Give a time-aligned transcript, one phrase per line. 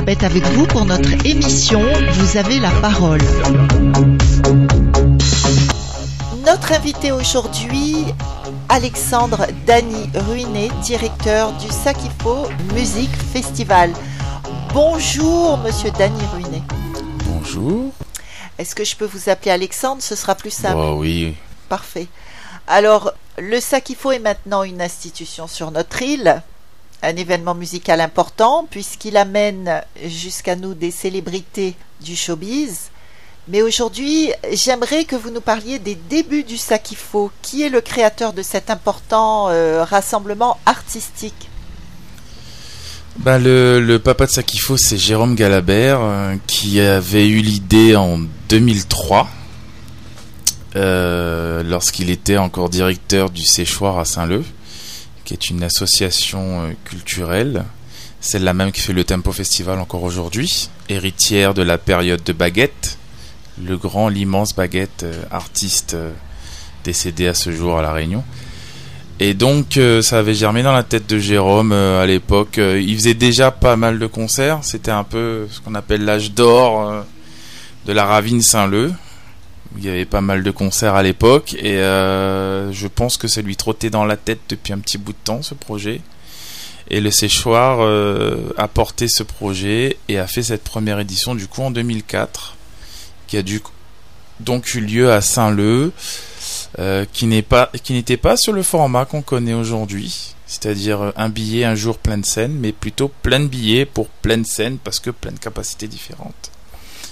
[0.00, 1.82] Elisabeth avec vous pour notre émission
[2.12, 3.20] Vous avez la parole.
[6.46, 8.06] Notre invité aujourd'hui,
[8.70, 13.92] Alexandre Dany Ruiné, directeur du Sakifo Musique Festival.
[14.72, 16.62] Bonjour, monsieur Dany Ruiné.
[17.26, 17.92] Bonjour.
[18.56, 20.00] Est-ce que je peux vous appeler Alexandre?
[20.00, 20.78] Ce sera plus simple.
[20.78, 21.36] Oh oui.
[21.68, 22.06] Parfait.
[22.66, 26.42] Alors, le Sakifo est maintenant une institution sur notre île,
[27.02, 32.90] un événement musical important puisqu'il amène jusqu'à nous des célébrités du showbiz.
[33.48, 37.32] Mais aujourd'hui, j'aimerais que vous nous parliez des débuts du Sakifo.
[37.42, 41.48] Qui est le créateur de cet important euh, rassemblement artistique?
[43.24, 49.28] Le, le, papa de Sakifo, c'est Jérôme Galabert, euh, qui avait eu l'idée en 2003,
[50.76, 54.44] euh, lorsqu'il était encore directeur du Séchoir à Saint-Leu,
[55.30, 57.64] qui est une association euh, culturelle,
[58.20, 62.98] celle-là même qui fait le Tempo Festival encore aujourd'hui, héritière de la période de Baguette,
[63.64, 66.10] le grand, l'immense Baguette, euh, artiste euh,
[66.82, 68.24] décédé à ce jour à La Réunion.
[69.20, 72.56] Et donc, ça avait germé dans la tête de Jérôme à l'époque.
[72.56, 74.60] Il faisait déjà pas mal de concerts.
[74.62, 77.04] C'était un peu ce qu'on appelle l'âge d'or
[77.84, 78.94] de la Ravine Saint-Leu.
[79.76, 81.54] Il y avait pas mal de concerts à l'époque.
[81.54, 85.12] Et euh, je pense que ça lui trottait dans la tête depuis un petit bout
[85.12, 86.00] de temps, ce projet.
[86.88, 91.46] Et le Séchoir euh, a porté ce projet et a fait cette première édition du
[91.46, 92.56] coup en 2004,
[93.28, 93.62] qui a dû
[94.40, 95.92] donc eu lieu à Saint-Leu.
[96.78, 101.28] Euh, qui n'est pas qui n'était pas sur le format qu'on connaît aujourd'hui, c'est-à-dire un
[101.28, 104.78] billet un jour plein de scène, mais plutôt plein de billets pour plein de scènes
[104.78, 106.50] parce que plein de capacités différentes.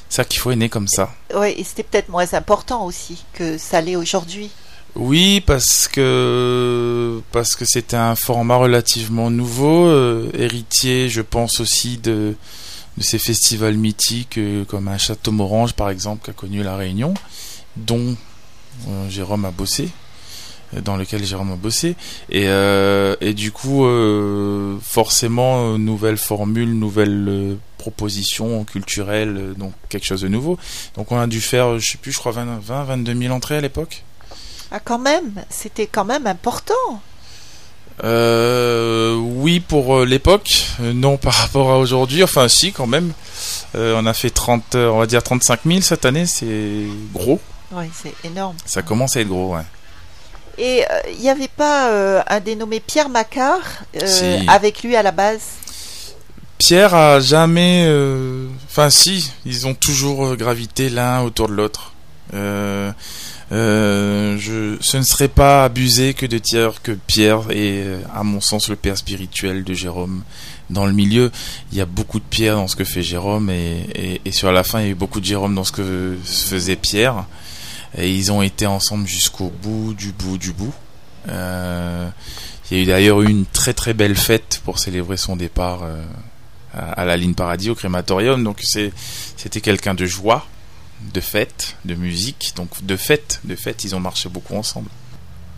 [0.08, 1.10] Ça qu'il faut est né comme ça.
[1.34, 4.50] Oui, et c'était peut-être moins important aussi que ça l'est aujourd'hui.
[4.94, 11.98] Oui, parce que parce que c'était un format relativement nouveau, euh, héritier, je pense aussi
[11.98, 12.34] de
[12.96, 16.76] de ces festivals mythiques euh, comme un Château Morange par exemple qui a connu la
[16.76, 17.14] Réunion,
[17.76, 18.16] dont
[18.88, 19.88] euh, Jérôme a bossé,
[20.82, 21.96] dans lequel Jérôme a bossé,
[22.30, 29.72] et, euh, et du coup, euh, forcément, euh, nouvelle formule, nouvelle euh, proposition culturelle, donc
[29.88, 30.58] quelque chose de nouveau.
[30.96, 33.56] Donc on a dû faire, je sais plus, je crois 20, 20 22 000 entrées
[33.56, 34.04] à l'époque.
[34.70, 36.74] Ah, quand même, c'était quand même important.
[38.04, 43.12] Oui, pour l'époque, non par rapport à aujourd'hui, enfin si quand même.
[43.74, 47.40] On a fait 30, euh, on va dire 35 000 cette année, c'est gros.
[47.72, 48.56] Oui, c'est énorme.
[48.64, 49.62] Ça commence à être gros, ouais.
[50.58, 54.48] Et euh, il n'y avait pas euh, un dénommé Pierre Macquart euh, Si.
[54.48, 55.42] avec lui à la base?
[56.58, 57.88] Pierre a jamais.
[58.68, 61.92] Enfin, si, ils ont toujours gravité l'un autour de l'autre.
[62.34, 62.90] Euh,
[63.52, 68.40] euh, je, ce ne serait pas abusé que de dire que Pierre est, à mon
[68.40, 70.24] sens, le père spirituel de Jérôme.
[70.68, 71.30] Dans le milieu,
[71.72, 74.52] il y a beaucoup de Pierre dans ce que fait Jérôme, et, et, et sur
[74.52, 77.24] la fin, il y a eu beaucoup de Jérôme dans ce que faisait Pierre.
[77.96, 80.74] Et ils ont été ensemble jusqu'au bout, du bout, du bout.
[81.28, 82.08] Euh,
[82.70, 85.82] il y a eu d'ailleurs eu une très très belle fête pour célébrer son départ.
[85.82, 86.02] euh,
[86.74, 88.44] à, à la ligne Paradis au crématorium.
[88.44, 90.46] Donc c'était quelqu'un de joie,
[91.14, 92.52] de fête, de musique.
[92.56, 94.90] Donc de fête, de fête, ils ont marché beaucoup ensemble.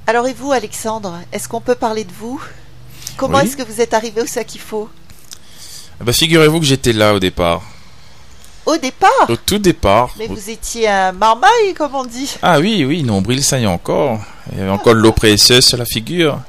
[0.07, 2.41] Alors et vous, Alexandre, est-ce qu'on peut parler de vous?
[3.17, 3.45] Comment Oui.
[3.45, 4.89] est-ce que vous êtes arrivé au Sakifo
[6.01, 7.63] Ah Bah figurez-vous que j'étais là au départ,
[8.67, 10.15] Au départ au tout départ.
[10.19, 12.37] Mais Au- vous étiez un marmaille, comme on dit.
[12.43, 14.21] Ah oui, oui, nombril saillant encore.
[14.53, 16.41] Il y avait encore de l'eau précieuse sur la figure.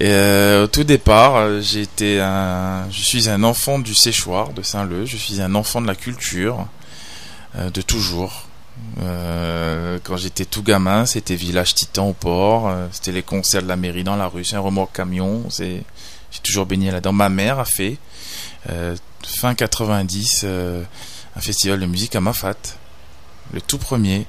[0.00, 5.04] Et euh, au tout départ, été un, je suis un enfant du séchoir de Saint-Leu.
[5.04, 6.66] Je suis un enfant de la culture
[7.56, 8.46] euh, de toujours.
[9.02, 12.74] Euh, quand j'étais tout gamin, c'était village titan au port.
[12.90, 14.44] c'était les concerts de la mairie dans la rue.
[14.44, 15.44] C'est un remorque camion.
[15.50, 15.82] C'est,
[16.30, 17.12] j'ai toujours baigné là-dedans.
[17.12, 17.98] Ma mère a fait
[19.26, 20.82] fin 90 euh,
[21.36, 22.56] un festival de musique à Mafat,
[23.52, 24.26] le tout premier.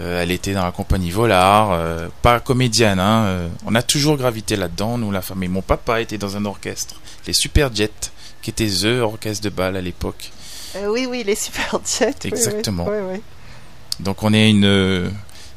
[0.00, 2.98] Euh, elle était dans la compagnie Volard, euh, pas comédienne.
[2.98, 5.48] Hein, euh, on a toujours gravité là-dedans, nous, la famille.
[5.48, 8.10] Mon papa était dans un orchestre, les Super Jets,
[8.42, 10.32] qui était The Orchestre de bal à l'époque.
[10.88, 12.24] Oui, oui, les super jets.
[12.24, 12.86] Exactement.
[12.88, 13.20] oui.
[14.00, 15.12] Donc on est une,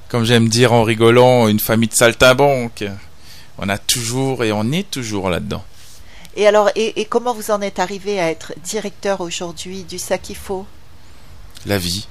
[0.10, 2.86] comme j'aime dire en rigolant, une famille de saltimbanques.
[3.58, 5.64] On a toujours et on est toujours là-dedans.
[6.38, 10.66] Et alors, et, et comment vous en êtes arrivé à être directeur aujourd'hui du Sakifo
[11.66, 12.07] La vie.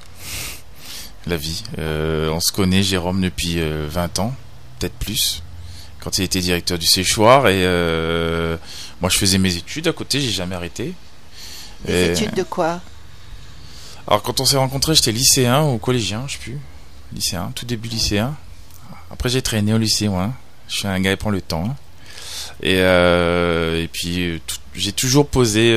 [1.26, 1.62] La vie.
[1.78, 4.34] Euh, on se connaît, Jérôme, depuis euh, 20 ans,
[4.78, 5.43] peut-être plus,
[6.00, 7.46] quand il était directeur du séchoir.
[7.49, 8.56] Et euh,
[9.00, 10.93] moi, je faisais mes études à côté, j'ai jamais arrêté.
[11.84, 12.81] Des Et- études de quoi?
[14.08, 16.58] Alors, quand on s'est rencontrés, j'étais lycéen ou collégien, je sais plus.
[17.12, 18.37] Lycéen, tout début lycéen.
[19.11, 20.32] Après, j'ai traîné au lycée, moi.
[20.69, 21.64] Je suis un gars qui prend le temps.
[21.67, 21.76] hein.
[22.62, 24.40] Et, euh, et puis
[24.75, 25.75] j'ai toujours posé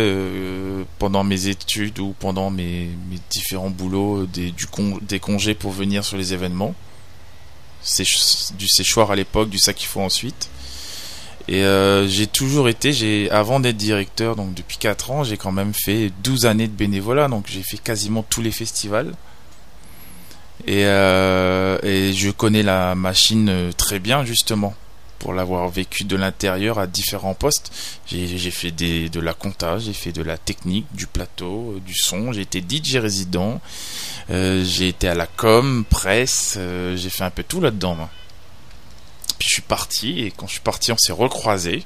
[0.97, 2.89] pendant mes études ou pendant mes,
[3.29, 4.53] différents boulots des,
[5.19, 6.75] congés pour venir sur les événements.
[8.57, 10.49] du séchoir à l'époque, du sac qu'il faut ensuite.
[11.47, 11.63] Et
[12.07, 16.11] j'ai toujours été, j'ai avant d'être directeur, donc depuis 4 ans, j'ai quand même fait
[16.23, 19.13] 12 années de bénévolat, donc j'ai fait quasiment tous les festivals.
[20.67, 24.73] Et, euh, je connais la machine euh, très bien justement
[25.19, 27.71] pour l'avoir vécu de l'intérieur à différents postes.
[28.07, 31.93] J'ai fait des, de la compta, j'ai fait de la technique, du plateau, euh, du
[31.93, 33.61] son, j'ai été DJ résident,
[34.31, 38.09] euh, j'ai été à la com, presse, euh, j'ai fait un peu tout là-dedans.
[39.37, 41.85] Puis je suis parti et quand je suis parti on s'est recroisés.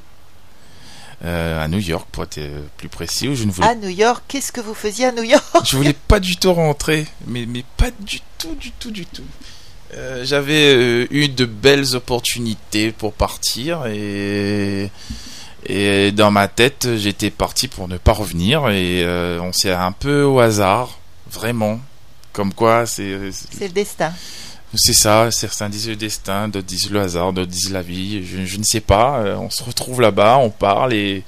[1.26, 2.42] Euh, à New York pour être
[2.76, 3.30] plus précis.
[3.30, 3.68] Où je ne voulais...
[3.68, 5.46] À New York, qu'est-ce que vous faisiez à New York?
[5.64, 9.24] Je voulais pas du tout rentrer, mais, mais pas du tout, du tout, du tout.
[9.96, 14.90] Euh, j'avais eu de belles opportunités pour partir et,
[15.66, 19.06] et dans ma tête j'étais parti pour ne pas revenir et
[19.42, 21.00] on s'est un peu au hasard,
[21.32, 21.80] vraiment.
[22.32, 23.32] Comme quoi c'est...
[23.32, 24.12] C'est le destin.
[24.76, 28.58] C'est ça, certains disent le destin, d'autres disent le hasard, d'autres disent la vie, je,
[28.58, 29.20] ne sais pas.
[29.20, 31.24] Euh, on se retrouve là-bas, on parle et,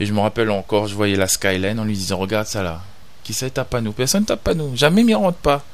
[0.00, 2.80] je me rappelle encore, je voyais la skyline en lui disant Regarde ça là,
[3.24, 5.64] qui ça tape pas nous Personne tape pas nous, jamais m'y rentre pas.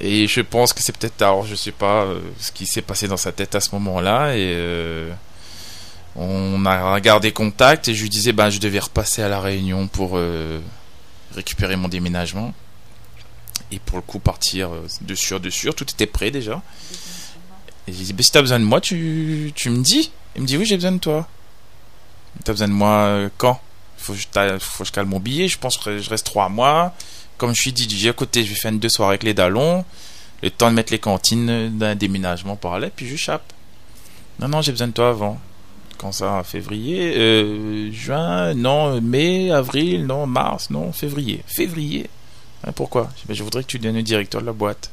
[0.00, 3.08] Et je pense que c'est peut-être, alors je sais pas euh, ce qui s'est passé
[3.08, 5.10] dans sa tête à ce moment-là et euh,
[6.14, 9.88] on a gardé contact et je lui disais ben je devais repasser à la Réunion
[9.88, 10.18] pour
[11.34, 12.54] récupérer mon déménagement
[13.70, 15.74] et pour le coup partir euh, de sûr, de sûr.
[15.74, 16.62] Tout était prêt déjà.
[17.86, 20.10] Et j'ai dit, bah, si t'as besoin de moi, tu, tu me dis.
[20.36, 21.28] Il me dit, oui, j'ai besoin de toi.
[22.44, 23.60] T'as besoin de moi euh, quand?
[23.96, 25.48] Faut que, je, faut que je cale mon billet.
[25.48, 26.94] Je pense que je reste trois mois.
[27.38, 29.84] Comme je suis DJ à côté, je vais faire une deux soirées avec les dallons.
[30.42, 33.52] Le temps de mettre les cantines d'un déménagement par là, puis je chape.
[34.38, 35.40] Non, non, j'ai besoin de toi avant.
[35.96, 41.42] Quand ça Février euh, Juin Non, mai, avril Non, mars Non, février.
[41.46, 42.08] Février
[42.64, 43.08] ah, pourquoi?
[43.28, 44.90] Je voudrais que tu deviennes le directeur de la boîte.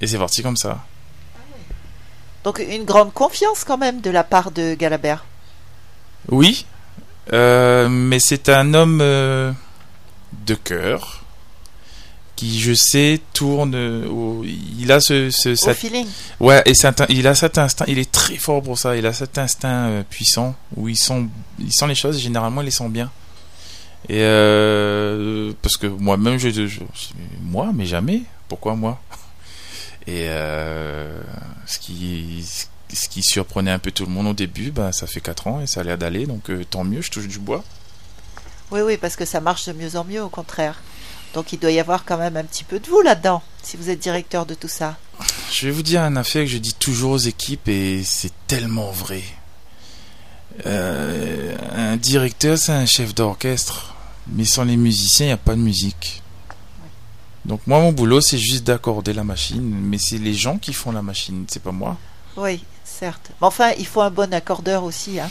[0.00, 0.84] Et c'est parti comme ça.
[2.44, 5.24] Donc une grande confiance quand même de la part de Galabert.
[6.28, 6.66] Oui,
[7.32, 9.52] euh, mais c'est un homme euh,
[10.46, 11.22] de cœur
[12.42, 13.74] qui, je sais, tourne.
[14.78, 16.06] il a ce, ce feeling.
[16.40, 16.72] Ouais, et
[17.10, 17.84] il a cet instinct.
[17.86, 18.96] Il est très fort pour ça.
[18.96, 21.26] Il a cet instinct euh, puissant où il sent,
[21.60, 22.16] il sent les choses.
[22.16, 23.10] Et généralement, il les sent bien.
[24.08, 26.80] Et euh, parce que moi-même, je, je,
[27.42, 28.22] moi, mais jamais.
[28.48, 29.00] Pourquoi moi?
[30.08, 31.20] Et euh,
[31.66, 32.44] ce qui
[32.92, 35.60] ce qui surprenait un peu tout le monde au début, ben, ça fait 4 ans
[35.60, 37.64] et ça a l'air d'aller, donc tant mieux, je touche du bois.
[38.72, 40.82] Oui, oui, parce que ça marche de mieux en mieux, au contraire.
[41.34, 43.88] Donc il doit y avoir quand même un petit peu de vous là-dedans, si vous
[43.88, 44.96] êtes directeur de tout ça.
[45.50, 48.90] Je vais vous dire un affaire que je dis toujours aux équipes et c'est tellement
[48.90, 49.22] vrai.
[50.66, 53.92] Euh, un directeur, c'est un chef d'orchestre
[54.26, 56.22] mais sans les musiciens, il n'y a pas de musique.
[57.44, 60.92] Donc moi, mon boulot, c'est juste d'accorder la machine, mais c'est les gens qui font
[60.92, 61.96] la machine, c'est pas moi.
[62.36, 63.32] Oui, certes.
[63.40, 65.18] Mais enfin, il faut un bon accordeur aussi.
[65.18, 65.28] Hein.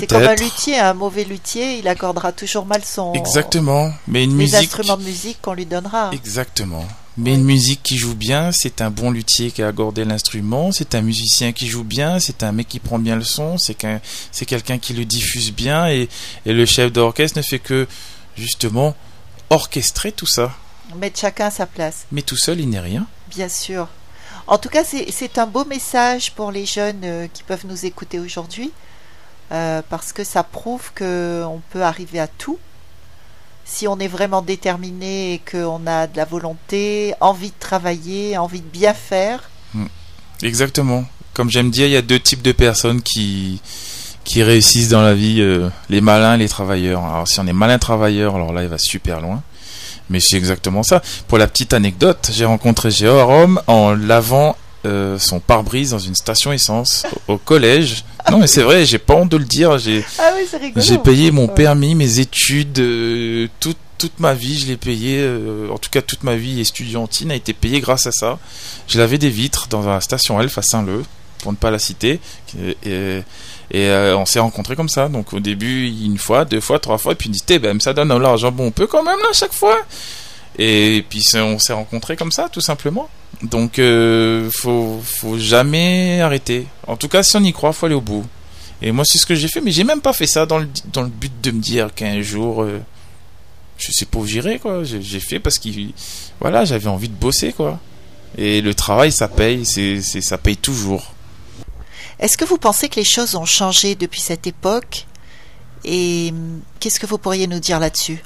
[0.00, 3.12] C'est comme un luthier, un mauvais luthier, il accordera toujours mal son.
[3.14, 3.92] Exactement.
[4.06, 4.54] Mais une les musique.
[4.54, 6.10] instruments de musique qu'on lui donnera.
[6.12, 6.86] Exactement.
[7.16, 10.94] Mais une musique qui joue bien, c'est un bon luthier qui a accordé l'instrument, c'est
[10.94, 14.00] un musicien qui joue bien, c'est un mec qui prend bien le son, c'est qu'un,
[14.30, 16.08] c'est quelqu'un qui le diffuse bien et,
[16.46, 17.88] et le chef d'orchestre ne fait que
[18.36, 18.94] justement
[19.50, 20.52] orchestrer tout ça.
[20.96, 22.06] Mettre chacun à sa place.
[22.12, 23.06] Mais tout seul, il n'est rien.
[23.30, 23.88] Bien sûr.
[24.46, 28.18] En tout cas, c'est un beau message pour les jeunes euh, qui peuvent nous écouter
[28.18, 28.70] aujourd'hui,
[29.52, 32.58] euh, parce que ça prouve qu'on peut arriver à tout
[33.68, 38.62] si on est vraiment déterminé et qu'on a de la volonté, envie de travailler, envie
[38.62, 39.50] de bien faire.
[39.74, 39.86] Hmm.
[40.42, 41.04] Exactement.
[41.34, 43.60] Comme j'aime dire, il y a deux types de personnes qui,
[44.24, 47.04] qui réussissent dans la vie, euh, les malins et les travailleurs.
[47.04, 49.42] Alors si on est malin travailleur, alors là il va super loin.
[50.10, 51.02] Mais c'est exactement ça.
[51.28, 55.98] Pour la petite anecdote, j'ai rencontré Géo à Rome en lavant euh, son pare-brise dans
[55.98, 58.04] une station essence au, collège.
[58.30, 59.76] Non mais c'est vrai, j'ai pas honte de le dire.
[59.78, 60.30] J'ai ah
[60.76, 65.18] j'ai payé mon permis, mes études, euh, toute toute ma vie, je l'ai payé.
[65.20, 68.38] Euh, en tout cas, toute ma vie estudiantine a été payée grâce à ça.
[68.86, 71.02] J'ai lavé des vitres dans la station Elf à Saint-Leu,
[71.38, 72.20] pour ne pas la citer.
[72.84, 73.22] Et,
[73.72, 75.08] et on s'est rencontrés comme ça.
[75.08, 77.92] Donc au début, une fois, deux fois, trois fois, et puis il dit, ben ça
[77.92, 78.52] donne de l'argent.
[78.52, 79.78] Bon, on peut quand même là chaque fois.
[80.56, 83.08] Et puis on s'est rencontrés comme ça, tout simplement.
[83.42, 86.66] Donc, euh, faut, faut jamais arrêter.
[86.86, 88.24] En tout cas, si on y croit, faut aller au bout.
[88.82, 90.68] Et moi, c'est ce que j'ai fait, mais j'ai même pas fait ça dans le,
[90.92, 92.80] dans le but de me dire qu'un jour, euh,
[93.76, 94.82] je sais pas où j'irai, quoi.
[94.84, 95.68] J'ai fait parce que,
[96.40, 97.78] voilà, j'avais envie de bosser, quoi.
[98.36, 101.12] Et le travail, ça paye, c'est, ça paye toujours.
[102.18, 105.06] Est-ce que vous pensez que les choses ont changé depuis cette époque?
[105.84, 106.32] Et
[106.80, 108.22] qu'est-ce que vous pourriez nous dire là-dessus?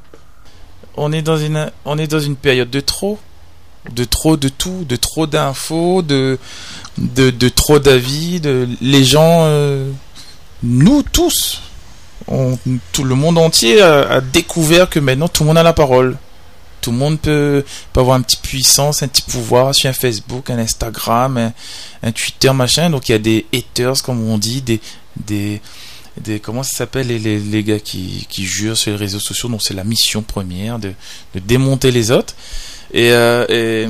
[0.96, 3.18] On est dans une on est dans une période de trop,
[3.90, 6.38] de trop de tout, de trop d'infos, de
[6.98, 9.90] de, de trop d'avis, de les gens, euh,
[10.62, 11.62] nous tous,
[12.28, 12.58] on-
[12.92, 16.16] tout le monde entier a, a découvert que maintenant tout le monde a la parole.
[16.80, 20.50] Tout le monde peut, peut avoir un petit puissance, un petit pouvoir sur un Facebook,
[20.50, 21.52] un Instagram, un,
[22.02, 22.90] un Twitter, machin.
[22.90, 24.80] Donc il y a des haters, comme on dit, des,
[25.16, 25.60] des,
[26.20, 29.48] des comment ça s'appelle les, les, les gars qui, qui jurent sur les réseaux sociaux.
[29.48, 30.92] Donc c'est la mission première de,
[31.34, 32.34] de démonter les autres.
[32.92, 33.88] Et, euh, et,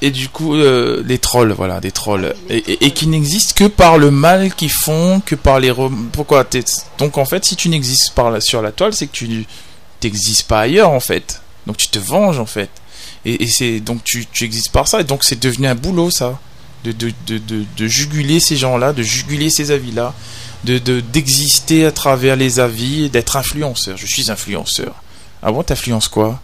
[0.00, 2.34] et du coup, euh, les trolls, voilà, des trolls.
[2.48, 5.72] Et, et- et qui n'existent que par le mal qu'ils font, que par les...
[6.12, 6.44] Pourquoi
[6.98, 9.46] Donc en fait, si tu n'existes la, sur la toile, c'est que tu
[10.04, 11.40] n'existes pas ailleurs, en fait.
[11.66, 12.70] Donc tu te venges, en fait.
[13.24, 15.00] Et, c'est donc tu, tu existes par ça.
[15.00, 16.38] Et donc c'est devenu un boulot, ça.
[16.84, 20.14] De, de, de, de, de juguler ces gens-là, de juguler ces avis-là,
[20.62, 23.96] de de- d'exister à travers les avis, d'être influenceur.
[23.96, 24.94] Je suis influenceur.
[25.42, 26.40] Ah bon, t'influences quoi?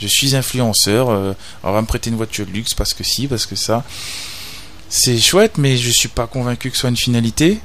[0.00, 1.32] Je suis influenceur, euh,
[1.62, 3.84] on va me prêter une voiture de luxe parce que si, parce que ça.
[4.88, 7.60] C'est chouette, mais je suis pas convaincu que ce soit une finalité.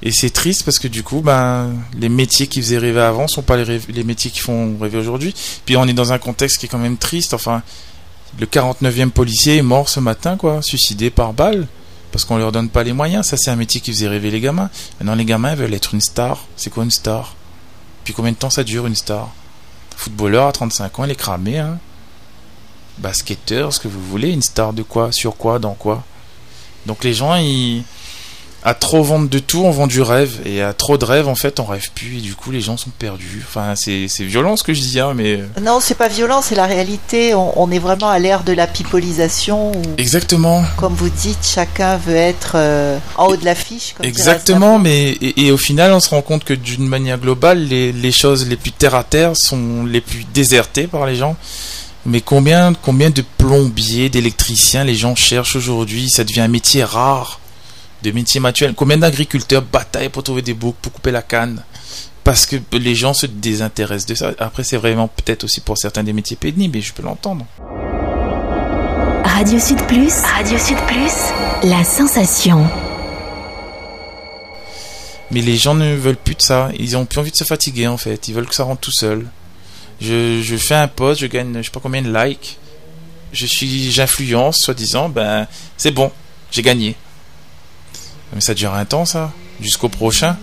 [0.00, 3.42] Et c'est triste parce que du coup, ben, les métiers qui faisaient rêver avant sont
[3.42, 5.34] pas les, métiers qui font rêver aujourd'hui.
[5.66, 7.34] Puis on est dans un contexte qui est quand même triste.
[7.34, 7.62] Enfin,
[8.38, 11.66] le 49e policier est mort ce matin, quoi, suicidé par balle.
[12.12, 13.26] Parce qu'on leur donne pas les moyens.
[13.26, 14.70] Ça, c'est un métier qui faisait rêver les gamins.
[14.98, 16.46] Maintenant, les gamins veulent être une star.
[16.56, 17.34] C'est quoi une star?
[18.04, 19.30] Puis combien de temps ça dure une star?
[19.98, 21.76] Footballeur à 35 ans, il est cramé, hein.
[22.98, 26.04] Basketteur, ce que vous voulez, une star de quoi Sur quoi Dans quoi
[26.86, 27.82] Donc les gens, ils.
[28.64, 30.40] À trop vendre de tout, on vend du rêve.
[30.44, 32.18] Et à trop de rêve, en fait, on rêve plus.
[32.18, 33.44] Et du coup, les gens sont perdus.
[33.48, 35.40] Enfin, c'est violent ce que je dis, hein, mais.
[35.62, 37.34] Non, c'est pas violent, c'est la réalité.
[37.34, 40.64] On, on est vraiment à l'ère de la pipolisation où, Exactement.
[40.76, 43.94] comme vous dites, chacun veut être euh, en haut de l'affiche.
[44.02, 47.92] Exactement, mais et, et au final, on se rend compte que d'une manière globale, les,
[47.92, 51.36] les choses les plus terre à terre sont les plus désertées par les gens.
[52.06, 56.08] Mais combien, combien de plombiers, d'électriciens les gens cherchent aujourd'hui?
[56.10, 57.38] Ça devient un métier rare,
[58.02, 58.74] de métier manuel.
[58.74, 61.62] Combien d'agriculteurs bataillent pour trouver des boucs pour couper la canne
[62.24, 64.32] Parce que les gens se désintéressent de ça?
[64.38, 67.46] Après, c'est vraiment peut-être aussi pour certains des métiers pénibles, mais je peux l'entendre.
[69.24, 72.66] Radio Sud Plus, Radio Sud Plus, la sensation.
[75.30, 76.70] Mais les gens ne veulent plus de ça.
[76.78, 78.28] Ils ont plus envie de se fatiguer en fait.
[78.28, 79.26] Ils veulent que ça rentre tout seul.
[80.00, 82.58] Je, je fais un post, je gagne je sais pas combien de likes.
[83.32, 86.10] Je suis, j'influence, soi-disant, ben c'est bon,
[86.50, 86.96] j'ai gagné.
[88.32, 89.30] Mais ça dure un temps ça,
[89.60, 90.36] jusqu'au prochain.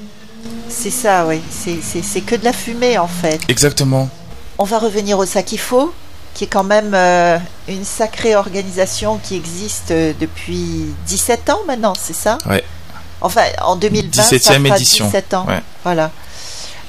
[0.70, 1.42] C'est ça, oui.
[1.52, 3.40] C'est- que de la fumée, en fait.
[3.48, 4.10] Exactement.
[4.58, 5.94] On va revenir au Sakifo,
[6.34, 7.38] qui est quand même euh,
[7.68, 12.38] une sacrée organisation qui existe euh, depuis 17 ans maintenant, c'est ça?
[12.50, 12.64] Ouais.
[13.22, 15.06] Enfin, en 2020, ça 17e fera édition.
[15.06, 15.46] 17 ans.
[15.48, 15.62] Ouais.
[15.84, 16.12] Voilà.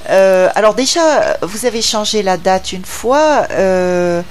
[0.09, 3.47] Euh, alors déjà, vous avez changé la date une fois.
[3.51, 4.21] euh,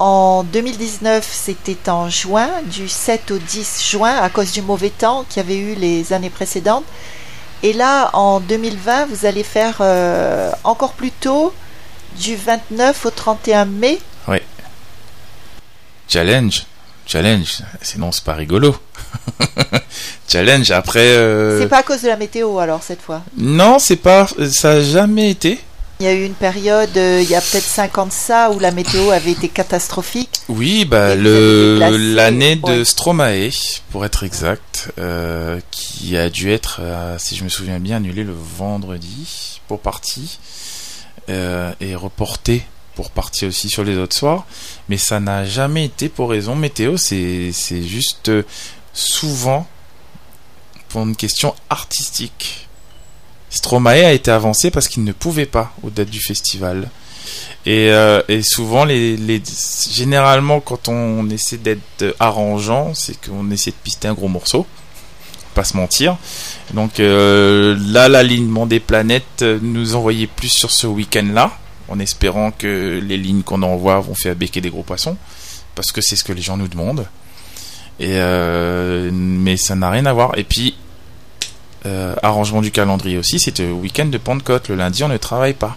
[0.00, 5.24] en 2019, c'était en juin, du 7 au 10 juin, à cause du mauvais temps
[5.28, 6.84] qu'il y avait eu les années précédentes.
[7.62, 11.52] Et là, en 2020, vous allez faire euh, encore plus tôt,
[12.18, 13.98] du 29 au 31 mai.
[16.08, 16.64] Challenge,
[17.06, 17.62] challenge.
[17.82, 18.74] Sinon c'est pas rigolo.
[20.28, 20.72] challenge.
[20.72, 20.98] Après.
[21.06, 23.22] euh, C'est pas à cause de la météo alors cette fois?
[23.36, 24.26] Non, c'est pas.
[24.50, 25.60] Ça a jamais été.
[26.00, 28.50] Il y a eu une période, euh, il y a peut-être 5 ans de ça,
[28.50, 30.40] où la météo avait été catastrophique.
[30.48, 31.78] Oui, bah le
[32.14, 32.84] l'année de.
[32.84, 33.50] Stromae,
[33.90, 38.24] pour être exact, euh, qui a dû être, euh, si je me souviens bien, annulé
[38.24, 40.38] le vendredi pour partie
[41.28, 42.64] et reporté
[42.96, 44.46] pour partie aussi sur les autres soirs.
[44.88, 46.96] Mais ça n'a jamais été pour raison météo.
[46.96, 48.32] C'est c'est juste
[48.94, 49.68] souvent
[50.88, 52.69] pour une question artistique.
[53.50, 56.88] Stromae a été avancé parce qu'il ne pouvait pas aux dates du festival.
[57.66, 64.14] Et, euh, souvent, généralement, quand on essaie d'être arrangeant, c'est qu'on essaie de pister un
[64.14, 64.66] gros morceau.
[65.54, 66.16] Pas se mentir.
[66.74, 71.50] Donc euh, là, l'alignement des planètes euh, nous envoyait plus sur ce week-end-là,
[71.88, 75.16] en espérant que les lignes qu'on envoie vont faire béquer des gros poissons,
[75.74, 77.06] parce que c'est ce que les gens nous demandent.
[77.98, 80.38] Mais ça n'a rien à voir.
[80.38, 80.76] Et puis
[81.86, 84.68] euh, arrangement du calendrier aussi, c'était le week-end de Pentecôte.
[84.68, 85.76] Le lundi, on ne travaille pas.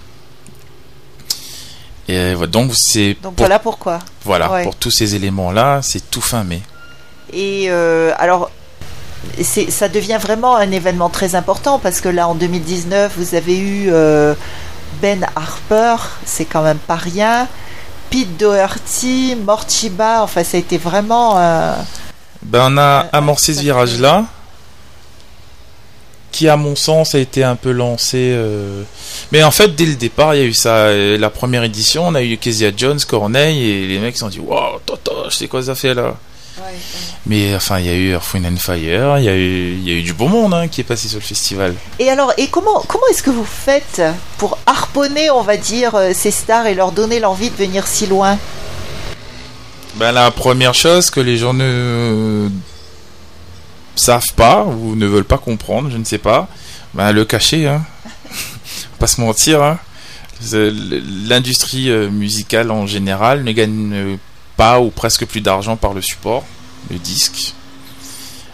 [2.09, 3.99] Et donc c'est Donc pour, voilà pourquoi.
[4.25, 4.63] voilà, ouais.
[4.63, 6.61] pour tous ces éléments-là, c'est tout fin mai.
[7.31, 8.51] Et euh, alors,
[9.41, 13.85] ça devient vraiment un événement très important parce que là, en 2019, vous avez eu
[13.89, 14.35] euh,
[15.01, 15.95] Ben Harper,
[16.25, 17.47] c'est quand même pas rien.
[18.09, 21.35] Pete Doherty, Morchiba, enfin, ça a été vraiment.
[21.39, 21.73] euh,
[22.43, 24.25] Ben on a amorcé ce virage-là
[26.33, 28.31] qui à mon sens a été un peu lancé.
[28.33, 28.81] euh,
[29.31, 30.91] Mais en fait, dès le départ, il y a eu ça.
[30.91, 34.39] La première édition, on a eu Kezia Jones, Corneille, et les mecs se sont dit
[34.41, 36.15] Waouh, Toto, je sais quoi ça fait là.
[37.25, 39.89] Mais enfin, il y a eu Earth, Wind and Fire, il y a eu, il
[39.89, 41.73] y a eu du beau monde hein, qui est passé sur le festival.
[41.99, 44.01] Et alors, et comment, comment est-ce que vous faites
[44.37, 48.05] pour harponner, on va dire, euh, ces stars et leur donner l'envie de venir si
[48.07, 48.37] loin?
[49.95, 52.49] Ben, la première chose que les gens ne
[53.95, 56.47] savent pas ou ne veulent pas comprendre, je ne sais pas,
[56.93, 57.83] ben, le cacher, hein.
[58.99, 59.61] pas se mentir.
[59.63, 59.79] Hein.
[60.51, 64.15] L'industrie euh, musicale en général ne gagne euh,
[64.57, 66.43] pas ou presque plus d'argent par le support,
[66.91, 67.53] le disque.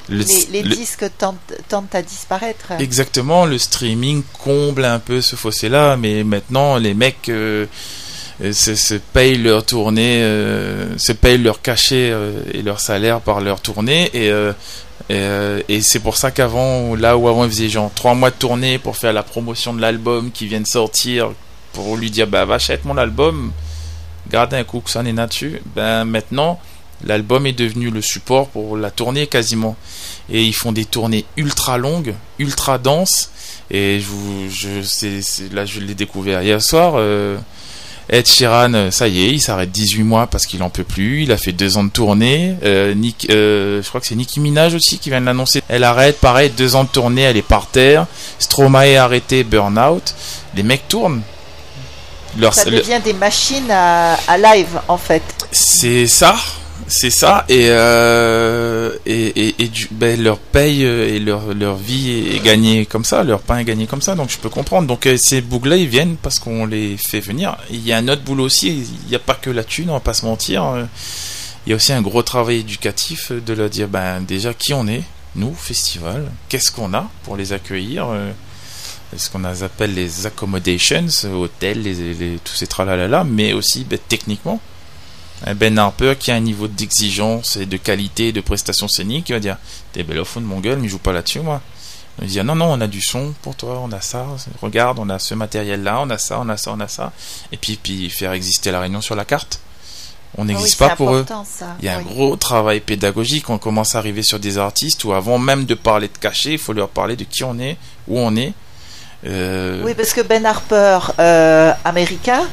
[0.08, 2.72] Le- Les, les le- disques tendent à disparaître.
[2.80, 7.66] Exactement, le streaming comble un peu ce fossé-là, mais maintenant les mecs euh,
[8.44, 13.22] euh, se, se payent leur tournée, euh, se payent leur cachet euh, et leur salaire
[13.22, 14.32] par leur tournée, et,
[15.12, 18.36] euh, et, c'est pour ça qu'avant, là où avant ils faisaient genre trois mois de
[18.36, 21.32] tournée pour faire la promotion de l'album qui vient de sortir,
[21.74, 23.52] pour lui dire bah va mon album,
[24.30, 26.60] garde un coup que ça n'est dessus, ben maintenant
[27.04, 29.76] l'album est devenu le support pour la tournée quasiment
[30.30, 33.32] et ils font des tournées ultra longues, ultra denses.
[33.72, 34.00] Et
[35.52, 36.94] là, je l'ai découvert hier soir.
[36.98, 37.38] euh,
[38.12, 41.24] Ed Sheeran, euh, ça y est, il s'arrête 18 mois parce qu'il en peut plus.
[41.24, 42.56] Il a fait deux ans de tournée.
[42.64, 45.62] Euh, Nick, euh, je crois que c'est Nicki Minaj aussi qui vient de l'annoncer.
[45.70, 48.08] Elle arrête, pareil, deux ans de tournée, elle est par terre.
[48.40, 50.16] Stromae a arrêté, burn-out.
[50.56, 51.22] Les mecs tournent.
[52.38, 55.24] Leur, Ça le- devient des machines à, à live, en fait.
[55.52, 56.36] c'est ça,
[56.88, 59.54] c'est ça, et, euh, et,
[59.92, 63.64] ben, leur paye euh, et leur, leur vie est gagnée comme ça, leur pain est
[63.66, 64.88] gagné comme ça, donc je peux comprendre.
[64.88, 67.58] Donc euh, ces bougs-là, ils viennent parce qu'on les fait venir.
[67.70, 68.70] Il y a un autre boulot aussi,
[69.04, 70.88] il n'y a pas que la thune, on va pas se mentir.
[71.68, 74.88] Il y a aussi un gros travail éducatif de leur dire, ben déjà qui on
[74.88, 75.04] est,
[75.36, 78.08] nous, festival, qu'est-ce qu'on a pour les accueillir
[79.18, 84.60] ce qu'on appelle les accommodations, hôtels, les, les- tous ces tralalala, mais aussi ben, techniquement.
[85.56, 89.40] Ben Harper qui a un niveau d'exigence et de qualité de prestation scénique, il va
[89.40, 89.58] dire
[89.94, 91.62] T'es belle au fond de mon gueule, mais joue pas là-dessus, moi.
[92.18, 94.26] Il va dire Non, non, on a du son pour toi, on a ça,
[94.62, 97.14] regarde, on a ce matériel-là, on a ça, on a ça, on a ça.
[97.52, 99.62] Et puis, puis faire exister la réunion sur la carte.
[100.38, 101.26] On Ah oui, n'existe pas pour eux.
[101.46, 101.76] ça.
[101.80, 103.50] Il y a un gros travail pédagogique.
[103.50, 106.58] On commence à arriver sur des artistes où, avant même de parler de cachet, il
[106.60, 108.54] faut leur parler de qui on est, où on est.
[109.26, 112.44] Euh, Oui, parce que Ben Harper, euh, américain,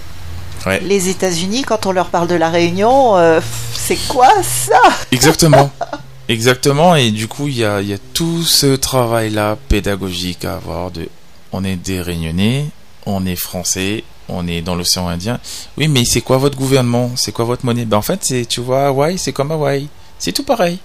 [0.64, 0.80] Ouais.
[0.80, 3.40] les États-Unis, quand on leur parle de la Réunion, euh,
[3.74, 4.80] c'est quoi ça
[5.12, 5.70] Exactement.
[6.28, 6.96] Exactement.
[6.96, 10.90] Et du coup, il y a, il y a tout ce travail-là pédagogique à avoir.
[10.90, 11.08] De,
[11.52, 12.66] on est des Réunionnais,
[13.06, 15.38] on est français, on est dans l'océan Indien.
[15.76, 17.12] Oui, mais c'est quoi votre gouvernement?
[17.16, 17.84] C'est quoi votre monnaie?
[17.84, 19.88] Ben en fait, c'est, tu vois, Hawaï, c'est comme Hawaï.
[20.18, 20.78] C'est tout pareil.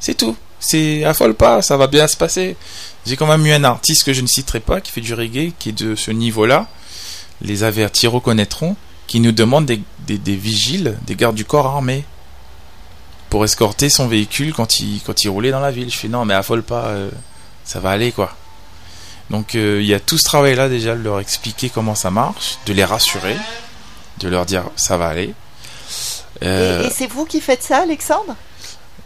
[0.00, 0.36] C'est tout.
[0.60, 2.56] C'est affole pas, ça va bien se passer.
[3.06, 5.52] J'ai quand même eu un artiste que je ne citerai pas, qui fait du reggae,
[5.58, 6.66] qui est de ce niveau-là.
[7.42, 8.74] Les avertis reconnaîtront,
[9.08, 12.04] qui nous demande des, des, des vigiles, des gardes du corps armés
[13.30, 15.90] pour escorter son véhicule quand il, quand il roulait dans la ville.
[15.90, 17.10] Je fais non, mais affole pas, euh,
[17.64, 18.36] ça va aller quoi.
[19.30, 22.58] Donc euh, il y a tout ce travail-là déjà, de leur expliquer comment ça marche,
[22.66, 23.36] de les rassurer,
[24.20, 25.34] de leur dire ça va aller.
[26.42, 28.36] Euh, Et, et c'est vous qui faites ça, Alexandre?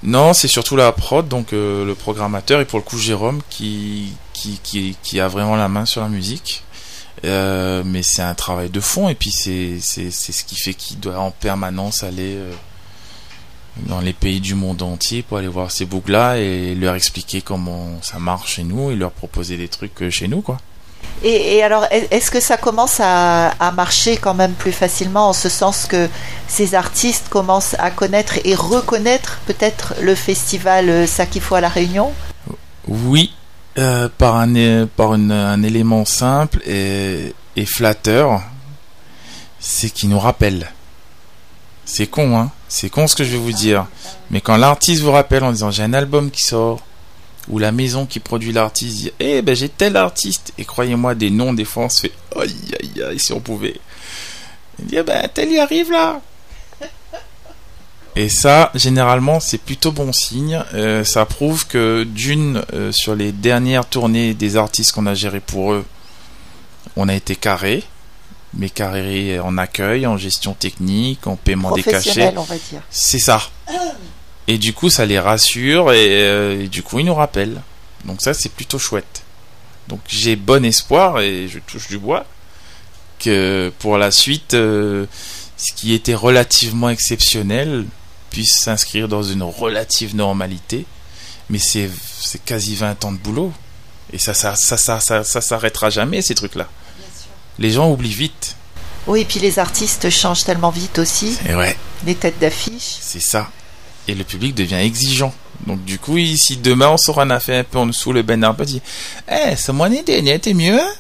[0.03, 4.13] Non, c'est surtout la prod, donc euh, le programmateur et pour le coup Jérôme qui,
[4.33, 6.65] qui, qui, qui a vraiment la main sur la musique.
[7.25, 10.75] Euh, mais c'est un travail de fond et puis c'est c'est c'est ce qui fait
[10.75, 12.51] qu'il doit en permanence aller euh,
[13.87, 17.41] dans les pays du monde entier pour aller voir ces boucles là et leur expliquer
[17.41, 20.59] comment ça marche chez nous et leur proposer des trucs euh, chez nous quoi.
[21.23, 25.29] et, et alors, est- est-ce que ça commence à, à marcher quand même plus facilement,
[25.29, 26.09] en ce sens que
[26.49, 31.61] ces artistes commencent à connaître et reconnaître peut-être le festival euh, Ça qu'il faut à
[31.61, 32.13] La Réunion?
[32.89, 33.33] Oui,
[33.79, 37.33] euh, par, un, par un élément simple et,
[37.65, 38.43] flatteur,
[39.61, 40.71] c'est qu'il nous rappelle.
[41.85, 43.87] C'est con, hein C'est con ce que je vais vous dire.
[44.31, 46.81] Mais quand l'artiste vous rappelle en disant j'ai un album qui sort,
[47.49, 51.31] ou la maison qui produit l'artiste dit eh ben j'ai tel artiste, et croyez-moi, des
[51.31, 53.81] noms, des fois on se fait aïe aïe aïe si on pouvait.
[54.79, 56.21] Il dit eh ben tel y arrive là
[58.15, 60.63] et ça, généralement, c'est plutôt bon signe.
[60.75, 65.41] Euh, ça prouve que d'une, euh, sur les dernières tournées des artistes qu'on a gérés
[65.41, 65.85] pour eux,
[66.97, 67.85] on a été carré,
[68.53, 72.33] mais carré en accueil, en gestion technique, en paiement des cachets.
[72.33, 72.83] Professionnel, on va dire.
[72.91, 73.41] C'est ça.
[74.47, 77.63] Et du coup, ça les rassure et, euh, et du coup, ils nous rappellent.
[78.05, 79.23] Donc ça, c'est plutôt chouette.
[79.89, 82.27] Donc j'ai bon espoir et je touche du bois
[83.19, 85.07] que pour la suite, ce
[85.75, 87.87] qui était relativement exceptionnel
[88.33, 90.87] puisse s'inscrire dans une relative normalité.
[91.51, 93.53] Mais c'est c'est quasi 20 ans de boulot.
[94.13, 96.69] Et ça, ça, ça, ça, ça, ça s'arrêtera jamais ces trucs-là.
[97.59, 98.57] Les gens oublient vite.
[99.07, 101.39] Oui, et puis les artistes changent tellement vite aussi.
[101.49, 102.97] Et ouais, Les têtes d'affiche.
[103.01, 103.51] c'est ça.
[104.09, 105.35] Et le public devient exigeant.
[105.67, 108.43] Donc du coup, si demain on sort un affaire un peu en dessous, le Ben
[108.43, 108.83] Harper dit
[109.31, 110.93] Eh, ce mois dernier, t'es mieux hein?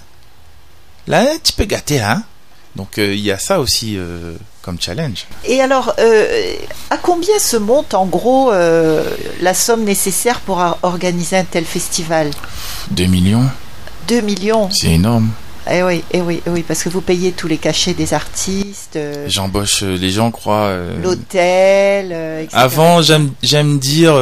[1.06, 2.22] Là, tu peux gâter, hein?
[2.76, 5.26] Donc euh, il y a ça aussi euh, comme challenge.
[5.44, 6.54] Et alors, euh,
[6.90, 12.30] à combien se monte en gros la somme nécessaire pour organiser un tel festival?
[12.92, 13.44] 2 millions,
[14.08, 14.70] 2 millions.
[14.70, 15.30] c'est énorme.
[15.70, 18.98] Eh oui, eh oui, eh oui, parce que vous payez tous les cachets des artistes,
[19.28, 20.70] J'embauche, les gens croient...
[20.70, 22.06] euh, l'hôtel,
[22.42, 22.48] etc.
[22.52, 24.14] Avant, j'aime j'aime dire,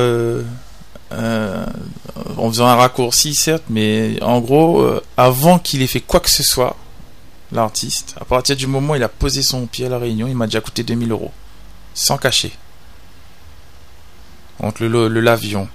[1.10, 4.86] en faisant un raccourci certes, mais en gros,
[5.16, 6.76] avant qu'il ait fait quoi que ce soit,
[7.52, 10.36] l'artiste, à partir du moment où il a posé son pied à la Réunion, il
[10.36, 11.32] m'a déjà coûté 2000 euros,
[11.94, 12.52] sans cacher.
[14.60, 15.68] Entre le l'avion,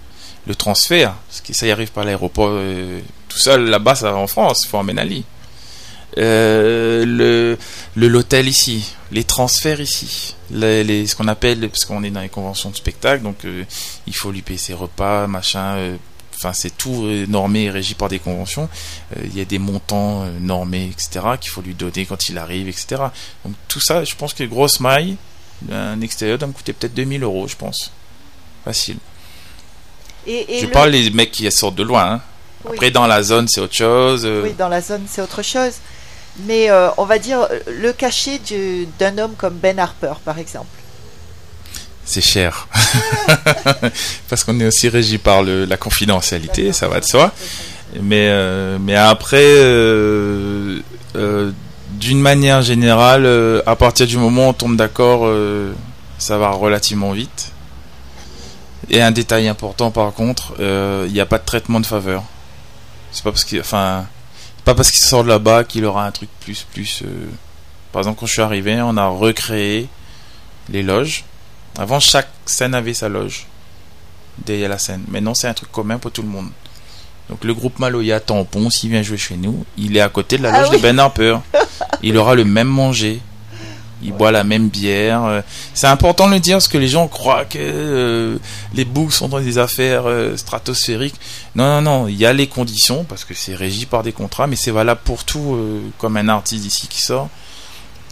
[0.48, 4.18] le, transfert, parce que ça y arrive par l'aéroport, euh, tout ça là-bas, ça va
[4.18, 5.26] en France, il faut emmener Ali.
[6.18, 7.58] Euh, le
[7.96, 12.70] le l'hôtel ici, les transferts ici, ce qu'on appelle parce qu'on est dans les conventions
[12.70, 13.66] de spectacle, donc euh,
[14.08, 15.98] il faut lui payer ses repas, machin.
[16.46, 18.70] Enfin, c'est tout euh, normé et régi par des conventions.
[19.18, 21.26] Euh, Il y a des montants euh, normés, etc.
[21.42, 23.02] qu'il faut lui donner quand il arrive, etc.
[23.44, 25.18] Donc tout ça, je pense que grosse maille,
[25.72, 27.92] un extérieur doit me coûter peut-être 2000 euros, je pense.
[28.64, 28.98] Facile.
[30.28, 32.14] Et, et je le- parle les mecs qui sortent de loin.
[32.14, 32.22] hein.
[32.66, 34.26] oui, Après, dans la zone, c'est autre chose.
[34.26, 35.74] oui, dans la zone, c'est autre chose.
[36.46, 40.68] Mais euh, on va dire le cachet du- d'un homme comme Ben Harper, par exemple.
[42.06, 42.68] C'est cher.
[44.30, 47.34] Parce qu'on est aussi régi par le, la confidentialité, ça va de soi.
[48.02, 50.80] Mais, euh, mais après, euh,
[51.16, 51.52] euh,
[51.92, 53.26] d'une manière générale,
[53.66, 55.32] à partir du moment où on tombe d'accord,
[56.18, 57.52] ça va relativement vite.
[58.90, 62.24] Et un détail important par contre, il n'y a pas de traitement de faveur.
[63.12, 64.06] C'est pas parce qu'il, enfin,
[64.66, 67.04] pas parce qu'il sort de là-bas qu'il aura un truc plus, plus.
[67.94, 69.88] Par exemple, quand je suis arrivé, on a recréé
[70.70, 71.24] les loges.
[71.78, 73.46] Avant, chaque scène avait sa loge
[74.46, 75.04] derrière la scène.
[75.10, 76.50] Maintenant, c'est un truc commun pour tout le monde.
[77.30, 80.44] Donc, le groupe Maloya Tampon, s'il vient jouer chez nous, il est à côté de
[80.44, 80.78] la Ah loge oui.
[80.78, 81.38] de Ben Harper.
[82.04, 83.20] Il aura le même manger.
[84.04, 85.24] Il boit la même bière.
[85.24, 85.42] Euh,
[85.74, 88.38] C'est important de le dire parce que les gens croient que euh,
[88.76, 91.16] les boucs sont dans des affaires euh, stratosphériques.
[91.56, 92.08] Non, non, non.
[92.08, 95.02] Il y a les conditions parce que c'est régi par des contrats, mais c'est valable
[95.04, 95.56] pour tout.
[95.56, 97.30] euh, comme un artiste ici qui sort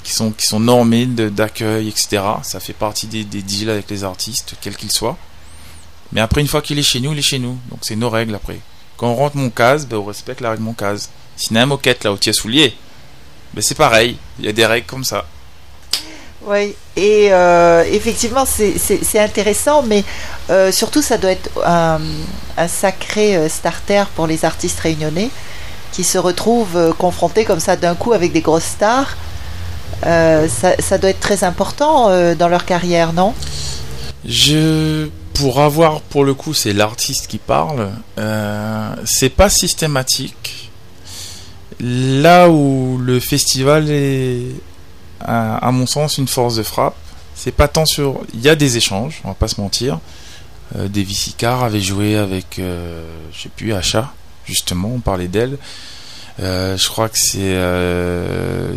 [0.03, 2.21] qui sont, qui sont normés d'accueil, etc.
[2.43, 5.17] Ça fait partie des, des deals avec les artistes, quels qu'ils soient.
[6.11, 7.57] Mais après, une fois qu'il est chez nous, il est chez nous.
[7.69, 8.59] Donc c'est nos règles après.
[8.97, 11.09] Quand on rentre mon case, ben, on respecte la règle mon case.
[11.35, 12.75] S'il y a un moquette là au tiers soulier,
[13.53, 14.17] ben, c'est pareil.
[14.39, 15.25] Il y a des règles comme ça.
[16.45, 20.03] Oui, et euh, effectivement, c'est- intéressant, mais
[20.49, 22.01] euh, surtout, ça doit être un,
[22.57, 25.29] un sacré euh, starter pour les artistes réunionnais
[25.93, 29.15] qui se retrouvent confrontés comme ça d'un coup avec des grosses stars.
[30.05, 33.33] Euh, ça, doit être très important euh, dans leur carrière, non?
[35.33, 37.91] Pour avoir, pour le coup, c'est l'artiste qui parle.
[38.19, 40.71] Euh, c'est pas systématique.
[41.79, 44.51] Là où le festival est,
[45.19, 46.95] à, mon sens, une force de frappe,
[47.35, 48.21] c'est pas tant sur.
[48.33, 49.99] Il y a des échanges, on va pas se mentir.
[50.75, 54.13] Davy Sicard avait joué avec, je sais plus, Achat,
[54.45, 55.57] justement, on parlait d'elle.
[56.39, 58.73] Euh, je crois que c'est euh,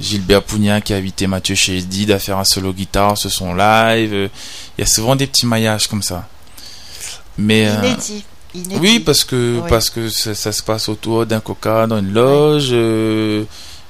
[0.00, 4.30] Gilbert Pougnac qui a invité Mathieu Chédid à faire un solo guitare sur son live.
[4.76, 6.26] Il y a souvent des petits maillages comme ça.
[7.36, 8.24] Mais euh, Inédit.
[8.54, 8.76] inédit.
[8.80, 9.66] oui, parce que Oui.
[9.68, 12.72] parce que ça, ça se passe autour d'un coca dans une loge,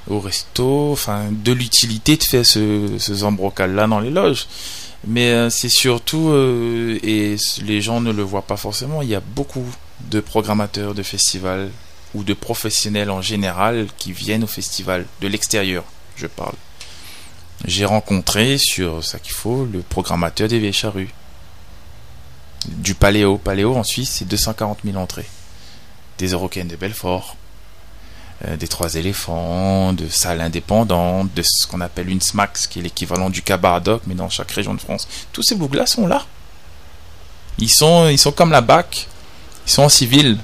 [0.09, 4.47] au resto, enfin de l'utilité de faire ce, ce zambrocal là dans les loges.
[5.07, 9.01] Mais euh, c'est surtout euh, et les gens ne le voient pas forcément.
[9.01, 9.63] Il y a beaucoup
[10.11, 11.69] de programmateurs de festivals
[12.13, 15.83] ou de professionnels en général qui viennent au festival de l'extérieur.
[16.15, 16.55] Je parle.
[17.65, 21.09] J'ai rencontré sur ça qu'il faut le programmateur des Vieilles Charrues
[22.67, 23.37] du Paléo.
[23.37, 25.27] Paléo en Suisse, c'est 240 000 entrées.
[26.17, 27.35] Des Eurocaines de Belfort,
[28.45, 32.81] euh, des Trois éléphants, de salles indépendantes, de ce qu'on appelle une SMAX, qui est
[32.81, 35.07] l'équivalent du Cabardoc, mais dans chaque région de France.
[35.31, 36.25] Tous ces boucles-là sont là.
[37.57, 39.07] Ils sont, ils sont comme la BAC.
[39.67, 40.37] Ils sont en civil.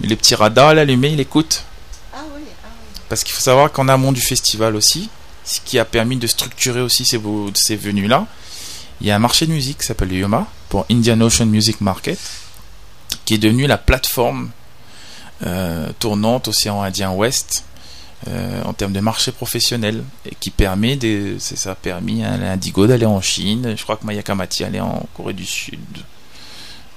[0.00, 1.64] Les petits radars à l'allumé, ils écoutent.
[2.12, 3.00] Ah oui, ah oui.
[3.08, 5.08] Parce qu'il faut savoir qu'en amont du festival aussi,
[5.44, 7.20] ce qui a permis de structurer aussi ces,
[7.54, 8.26] ces venues-là,
[9.00, 11.80] il y a un marché de musique qui s'appelle le Yoma, pour Indian Ocean Music
[11.80, 12.18] Market,
[13.24, 14.50] qui est devenu la plateforme
[15.44, 17.64] euh, tournante Océan Indien Ouest
[18.28, 22.36] euh, en termes de marché professionnel, et qui permet, des, c'est ça a permis à
[22.36, 25.78] l'Indigo d'aller en Chine, je crois que Maya Kamati allait en Corée du Sud.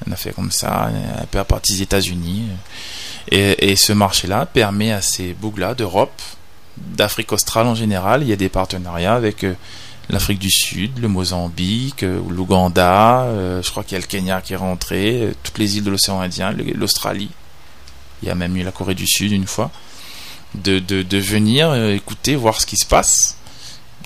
[0.06, 0.90] On a fait comme ça,
[1.22, 2.50] un peu à partir des États-Unis.
[3.32, 6.22] Et, ce marché-là permet à ces bougs-là d'Europe,
[6.78, 9.56] d'Afrique australe en général, il y a des partenariats avec euh,
[10.10, 14.42] l'Afrique du Sud, le Mozambique, euh, l'Ouganda, euh, je crois qu'il y a le Kenya
[14.42, 17.32] qui est rentré, toutes les îles de l'océan Indien, l'Australie.
[18.22, 19.72] Il y a même eu la Corée du Sud une fois.
[20.56, 23.37] De, de, venir écouter, voir ce qui se passe.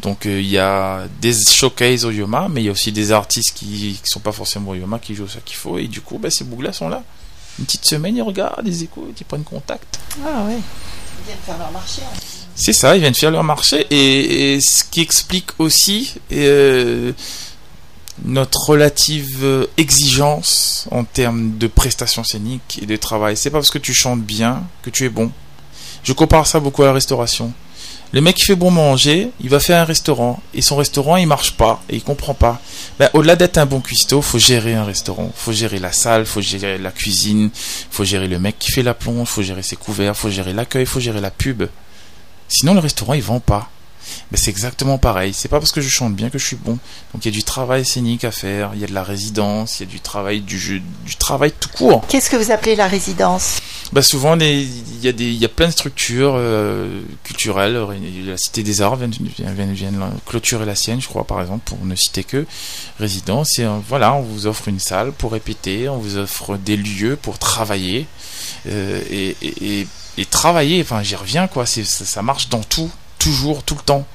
[0.01, 3.53] Donc il y a des showcases au Yoma, mais il y a aussi des artistes
[3.53, 5.77] qui ne sont pas forcément au Yoma qui jouent ça qu'il faut.
[5.77, 7.03] Et du coup, bah, ces bougs-là sont là
[7.59, 9.99] une petite semaine, ils regardent, ils écoutent, ils prennent contact.
[10.25, 10.55] Ah ouais.
[10.55, 12.01] Ils viennent faire leur marché.
[12.03, 12.17] Hein.
[12.55, 13.85] C'est ça, ils viennent faire leur marché.
[13.91, 17.13] Et, ce qui explique aussi euh,
[18.25, 23.37] notre relative exigence en termes de prestations scéniques et de travail.
[23.37, 25.31] C'est pas parce que tu chantes bien que tu es bon.
[26.03, 27.53] Je compare ça beaucoup à la restauration.
[28.13, 31.27] Le mec qui fait bon manger, il va faire un restaurant et son restaurant il
[31.27, 32.59] marche pas et il comprend pas.
[32.99, 36.41] Ben, au-delà d'être un bon cuistot, faut gérer un restaurant, faut gérer la salle, faut
[36.41, 37.51] gérer la cuisine,
[37.89, 40.85] faut gérer le mec qui fait la plonge, faut gérer ses couverts, faut gérer l'accueil,
[40.85, 41.63] faut gérer la pub.
[42.49, 43.69] Sinon le restaurant il vend pas.
[44.33, 45.33] C'est exactement pareil.
[45.33, 46.77] C'est pas parce que je chante bien que je suis bon.
[47.13, 49.79] Donc il y a du travail scénique à faire, il y a de la résidence,
[49.79, 52.05] il y a du travail du jeu, du travail tout court.
[52.07, 53.59] Qu'est-ce que vous appelez la résidence?
[53.91, 57.77] Bah souvent il y a des il y a plein de structures euh, culturelles.
[58.25, 59.91] La Cité des Arts vient, vient,
[60.25, 62.45] clôturer la sienne, je crois par exemple, pour ne citer que
[62.99, 63.59] résidence.
[63.59, 67.17] Et euh, voilà, on vous offre une salle pour répéter, on vous offre des lieux
[67.17, 68.07] pour travailler
[68.67, 70.81] euh, et, et, et, travailler.
[70.81, 71.65] Enfin, j'y reviens quoi.
[71.65, 72.89] Ça, ça marche dans tout
[73.21, 74.05] toujours, tout le temps.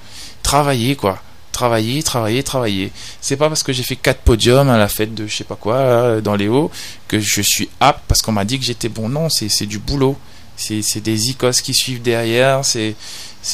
[0.43, 1.23] Travailler, quoi.
[1.53, 2.93] Travailler, travailler, travailler.
[3.21, 5.57] C'est pas parce que j'ai fait quatre podiums à la fête de je sais pas
[5.57, 6.71] quoi, dans les hauts,
[7.09, 9.09] que je suis apte parce qu'on m'a dit que j'étais bon.
[9.09, 10.19] Non, c'est du boulot.
[10.57, 12.63] C'est des icos qui suivent derrière.
[12.65, 12.95] C'est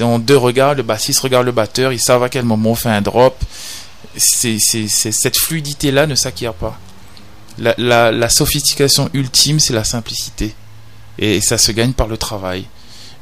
[0.01, 0.75] en deux regards.
[0.75, 1.93] Le bassiste regarde le batteur.
[1.93, 3.41] Ils savent à quel moment on fait un drop.
[4.17, 6.79] C'est cette fluidité-là ne s'acquiert pas.
[7.59, 10.55] La, la sophistication ultime, c'est la simplicité.
[11.19, 12.67] Et ça se gagne par le travail.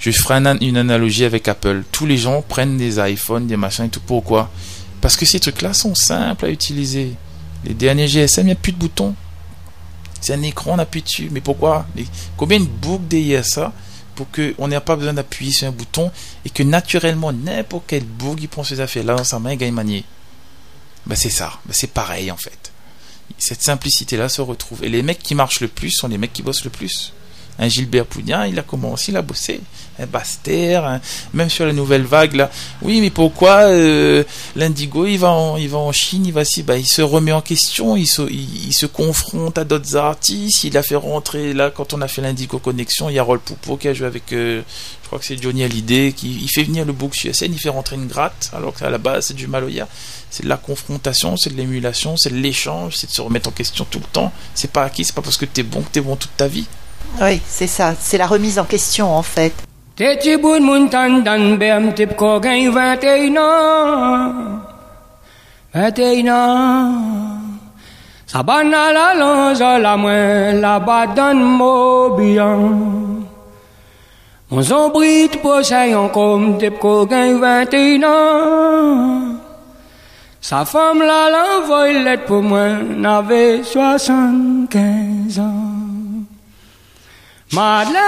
[0.00, 1.84] Je ferai une analogie avec Apple.
[1.92, 4.00] Tous les gens prennent des iPhones, des machins et tout.
[4.00, 4.50] Pourquoi?
[5.02, 7.14] Parce que ces trucs-là sont simples à utiliser.
[7.64, 9.14] Les derniers GSM, il n'y a plus de boutons.
[10.22, 11.28] C'est un écran, on appuie dessus.
[11.30, 11.86] Mais pourquoi?
[12.38, 13.74] Combien de boucles ça
[14.14, 16.10] pour qu'on n'ait pas besoin d'appuyer sur un bouton
[16.46, 19.56] et que naturellement, n'importe quel boucle, il prend ses affaires là dans sa main et
[19.58, 20.04] gagne manier?
[21.04, 21.52] Ben, C'est ça.
[21.66, 22.72] Ben, c'est pareil en fait.
[23.36, 24.82] Cette simplicité-là se retrouve.
[24.82, 27.12] Et les mecs qui marchent le plus sont les mecs qui bossent le plus
[27.60, 29.60] un Gilbert Poudien, il a commencé, il a bossé.
[30.00, 30.80] Un Baster,
[31.34, 32.50] même sur la nouvelle vague là.
[32.82, 34.24] Oui, mais pourquoi euh,
[34.56, 37.32] l'indigo il va en, il va en Chine, il va si, bah, il se remet
[37.32, 40.64] en question, il se, il, se confronte à d'autres artistes.
[40.64, 43.40] Il a fait rentrer là quand on a fait l'indigo connexion, il y a Roll
[43.40, 44.62] Poupeau qui a joué avec, euh,
[45.02, 47.60] je crois que c'est Johnny Hallyday, qui il fait venir le bouc sur scène, il
[47.60, 49.88] fait rentrer une gratte, alors qu'à la base c'est du Maloya.
[50.30, 53.52] C'est de la confrontation, c'est de l'émulation, c'est de l'échange, c'est de se remettre en
[53.52, 54.32] question tout le temps.
[54.54, 56.66] C'est pas acquis, c'est pas parce que t'es bon que t'es bon toute ta vie.
[57.20, 59.52] Oui, c'est ça, c'est la remise en question en fait.
[60.00, 63.48] Te tibun muntan dan bem tip ko gain vateina.
[65.74, 66.40] Vateina.
[68.32, 72.62] Sabana la lonza la mwen la badan mobian.
[74.48, 75.32] Mon zombrit
[76.16, 78.16] kom tip ko gain vateina.
[80.40, 82.68] Sa femme la l'envoie l'aide pour moi,
[83.02, 85.69] n'avait soixante-quinze ans.
[87.52, 87.98] Madeleine,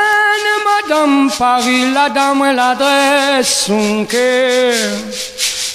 [0.64, 4.72] madame Paris, la dame l'adresse son cœur.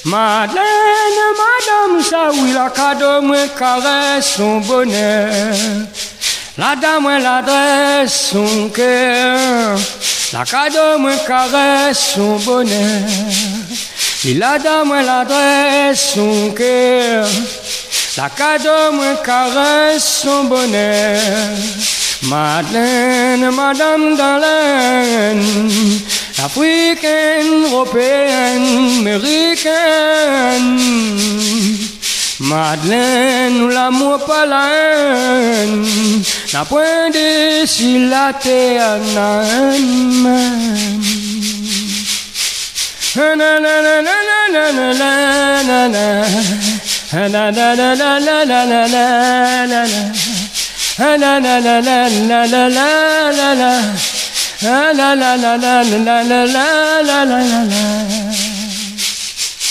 [0.06, 5.53] Madeleine, madame ça oui, la cadeau moi, caresse son bonheur.
[6.58, 9.77] La dame l'adresse son cœur.
[10.32, 13.01] La cadeau moi, caresse son bonheur.
[14.23, 17.27] Et la dame l'adresse son cœur.
[18.15, 21.19] La cadeau moi, caresse son bonheur.
[22.23, 25.43] Madeleine, Madame Dallène,
[26.43, 30.80] africaine, européenne, américaine.
[32.39, 35.86] Madeleine, nous l'amour pas la haine,
[36.53, 39.43] n'a point de si la terre na
[49.67, 49.86] na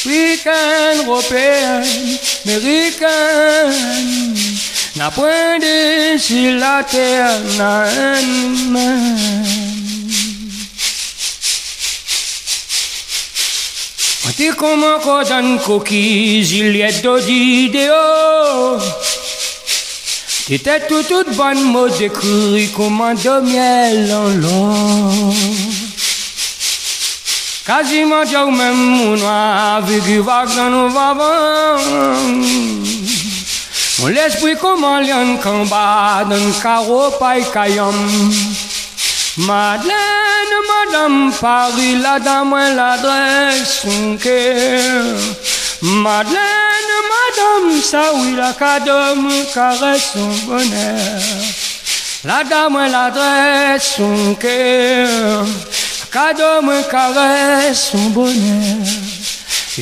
[0.07, 1.83] Rikan, ropean,
[2.47, 3.75] merikan
[4.95, 8.27] Na pwende si la ter nan
[8.71, 9.43] man
[14.27, 18.79] Ante koman kodan kokiz il yet do di deo
[20.49, 25.35] Était tout toute bonne mot d'écrit comme de miel en l'eau.
[27.67, 31.83] Quasiment jau même mon avec qui va dans nos vavants.
[33.99, 37.93] Mon l'esprit comme un lion combat dans le carreau paille caillom.
[39.39, 45.17] Madeleine, Madame Paris, la dame, l'adresse, son cœur.
[45.83, 46.37] Madeleine,
[47.13, 51.21] Madame, ça oui, la cadome caresse son bonheur.
[52.25, 55.45] La dame, l'adresse, son cœur.
[56.11, 58.87] Cadome caresse son bonheur.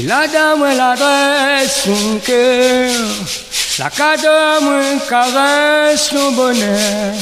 [0.04, 2.90] La dame, l'adresse, son cœur.
[3.78, 7.14] La cadome caresse son bonheur.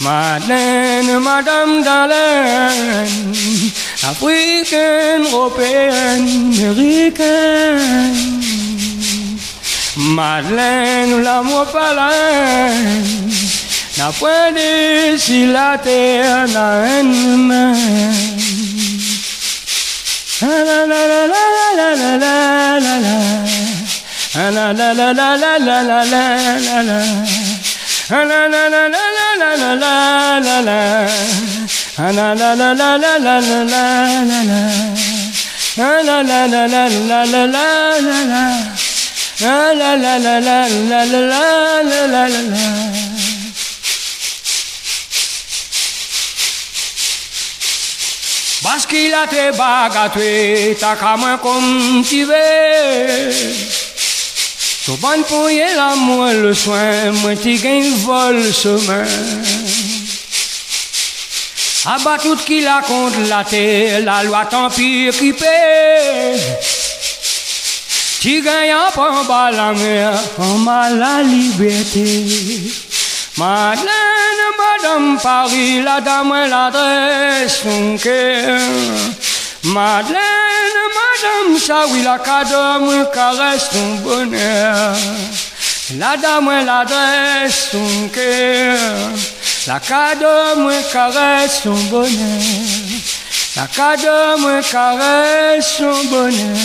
[0.00, 3.32] Madeleine, Madame Dallène,
[4.08, 8.22] africaine, européenne, américaine.
[9.96, 12.74] Madeleine, l'amour palais,
[13.96, 17.74] n'a point de si la terre n'a un
[20.40, 22.18] La la la la la la la
[22.74, 23.22] la la
[24.34, 27.00] la la la la la la la la la la
[28.10, 28.88] La la la la
[29.44, 31.06] la la la
[31.96, 34.60] la la la La la la la la la la la la la
[35.76, 37.60] La la la la la la la la
[38.00, 38.44] la la
[39.40, 42.64] La la la la la la la la la la la
[48.62, 52.02] Parce qu'il a te bagatoué, ta comme
[55.00, 59.83] ban pou ye la mwen le soin, mwen ti gen vol semen.
[61.86, 65.52] Aba tout ki la kont la te, la loi tant pis équipé.
[68.22, 72.08] Ti gen yan pan ba la mer, en ma la liberté.
[73.36, 78.60] Madeleine, Madame Paris, la dame l'adresse son cœur.
[79.64, 84.96] Madeleine, Madame, ça oui, la cadome caresse ton bonheur.
[85.98, 88.78] La dame, l'adresse son cœur.
[89.66, 92.10] La cadome caresse son bonheur.
[93.56, 96.56] La cadome caresse son bonheur.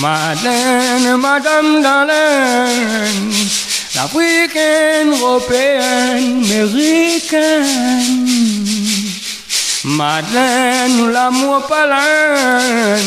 [0.00, 3.32] Madeleine, Madame Dallène,
[3.94, 7.62] l'africaine, européenne, américaine.
[9.84, 12.98] Madeleine, l'amour palin,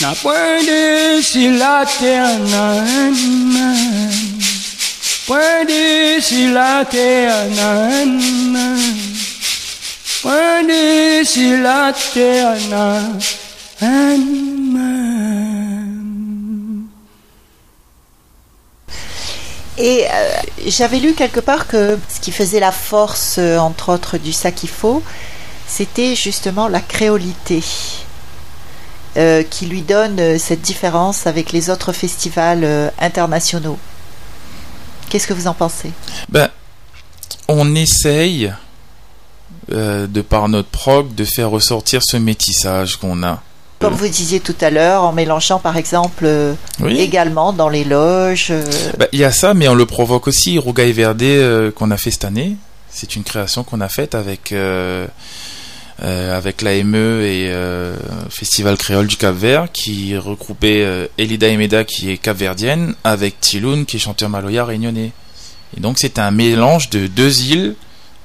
[0.00, 2.82] n'a point de si la terre n'a
[6.20, 7.70] si la terre n'a
[8.02, 8.06] un
[8.52, 8.76] main.
[10.22, 12.56] Point de si la terre.
[19.78, 20.30] Et euh,
[20.66, 25.02] j'avais lu quelque part que ce qui faisait la force, euh, entre autres, du Sakifo,
[25.66, 27.62] c'était justement la créolité.
[29.16, 33.76] euh, qui lui donne cette différence avec les autres festivals internationaux.
[35.10, 35.90] Qu'est-ce que vous en pensez?
[36.30, 36.48] Ben,
[37.48, 38.52] on essaye,
[39.72, 43.42] euh, de par notre prog, de faire ressortir ce métissage qu'on a.
[43.80, 46.98] Comme vous disiez tout à l'heure, en mélangeant par exemple euh, Oui.
[47.00, 48.48] également dans les loges.
[48.50, 48.62] euh,
[48.98, 50.58] Ben, Il y a ça, mais on le provoque aussi.
[50.58, 52.56] Rougail Verde euh, qu'on a fait cette année,
[52.90, 54.52] c'est une création qu'on a faite avec
[56.02, 57.94] avec l'AME et euh,
[58.30, 63.84] Festival Créole du Cap Vert qui regroupait euh, Elida Emeda qui est capverdienne avec Tiloun
[63.84, 65.12] qui est chanteur maloya réunionnais.
[65.76, 67.74] Et donc c'est un mélange de deux îles,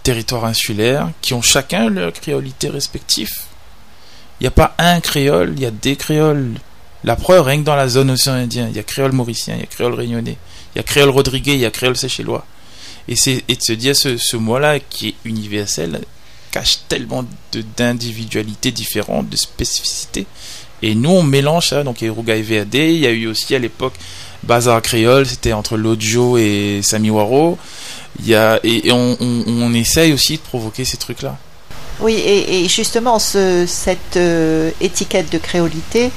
[0.03, 3.31] territoires insulaires, qui ont chacun leur créolité respective.
[4.39, 6.53] Il n'y a pas un créole, il y a des créoles.
[7.03, 9.59] La preuve, rien que dans la zone océan Indien, il y a créole mauricien, il
[9.59, 10.37] y a créole réunionnais,
[10.73, 12.45] il y a créole rodriguais, il y a créole séchellois.
[13.07, 16.01] Et, c'est, de se dire ce, ce mot-là qui est universel
[16.55, 17.25] cache tellement
[17.77, 20.25] d'individualités différentes, de spécificités.
[20.81, 21.83] Et nous, on mélange ça.
[21.83, 23.93] Donc, il y a eu Rougail VAD, il y a eu aussi à l'époque
[24.43, 27.57] Bazar Créole, c'était entre Lojo et Sami Waro.
[28.19, 31.37] Il y a, et, et on, essaye aussi de provoquer ces trucs-là.
[31.99, 36.11] Oui, et, et justement, ce- cette euh, étiquette de créolité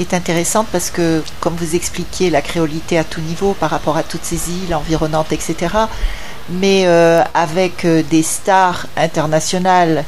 [0.00, 4.02] est intéressante parce que, comme vous expliquiez, la créolité à tout niveau par rapport à
[4.02, 5.54] toutes ces îles environnantes, etc.,
[6.48, 10.04] mais euh, avec euh, des stars internationales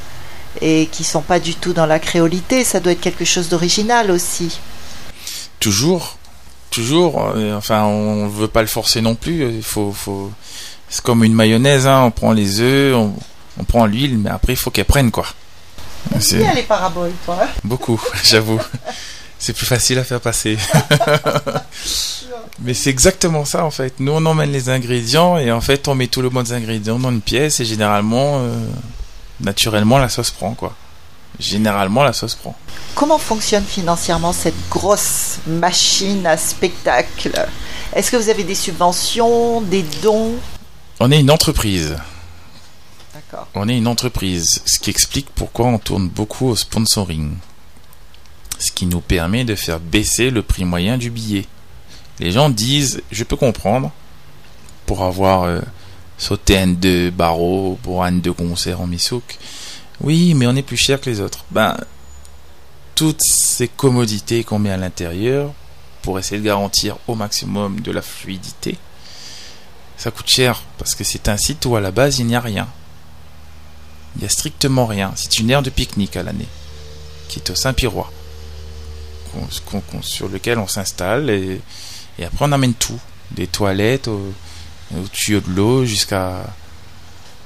[0.61, 4.11] et qui sont pas du tout dans la créolité, ça doit être quelque chose d'original
[4.11, 4.59] aussi.
[5.61, 6.17] toujours,
[6.71, 7.33] toujours.
[7.37, 9.49] euh, enfin, on veut pas le forcer non plus.
[9.57, 10.31] Il faut, faut.
[10.89, 12.03] C'est comme une mayonnaise, hein.
[12.05, 13.15] On prend les œufs, on,
[13.59, 15.27] on prend l'huile, mais après il faut qu'elle prenne quoi.
[16.21, 17.39] C'est Bien les paraboles, toi?
[17.43, 18.61] hein beaucoup, j'avoue.
[19.39, 20.57] C'est plus facile à faire passer.
[22.61, 24.01] Mais c'est exactement ça en fait.
[24.01, 26.99] Nous on emmène les ingrédients et en fait on met tout le monde des ingrédients
[26.99, 28.67] dans une pièce et généralement, euh,
[29.41, 30.75] naturellement la sauce prend quoi.
[31.39, 32.57] Généralement la sauce prend.
[32.95, 37.47] Comment fonctionne financièrement cette grosse machine à spectacle?
[37.95, 40.37] Est-ce que vous avez des subventions, des dons?
[40.99, 41.97] On est une entreprise.
[43.13, 43.49] D'accord.
[43.55, 47.35] On est une entreprise, ce qui explique pourquoi on tourne beaucoup au sponsoring.
[48.59, 51.45] Ce qui nous permet de faire baisser le prix moyen du billet.
[52.19, 53.93] Les gens disent, je peux comprendre,
[54.87, 55.61] pour avoir euh,
[56.19, 59.39] sauté un de barreau, pour un de concert en Misouk.
[60.01, 61.45] Oui, mais on est plus cher que les autres.
[61.51, 61.77] Ben,
[62.95, 65.53] toutes ces commodités qu'on met à l'intérieur,
[66.03, 68.79] pour essayer de garantir au maximum de la fluidité,
[69.99, 72.41] ça coûte cher, parce que c'est un site où à la base il n'y a
[72.41, 72.69] rien.
[74.15, 75.13] Il n'y a strictement rien.
[75.17, 76.49] C'est une aire de pique-nique à l'année,
[77.29, 78.11] qui est au Saint-Pirois,
[80.03, 81.61] sur lequel on s'installe et,
[82.19, 82.99] et après on amène tout,
[83.33, 84.33] des toilettes au,
[84.95, 86.45] au tuyau de l'eau jusqu'à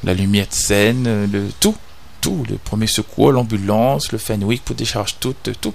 [0.05, 1.77] la lumière de scène, le tout,
[2.21, 5.75] tout, le premier secours, l'ambulance, le Fenwick pour décharge tout, euh, tout.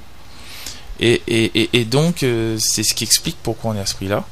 [1.00, 3.96] Et, et, et, et donc euh, c'est ce qui explique pourquoi on est à ce
[3.96, 4.24] prix-là.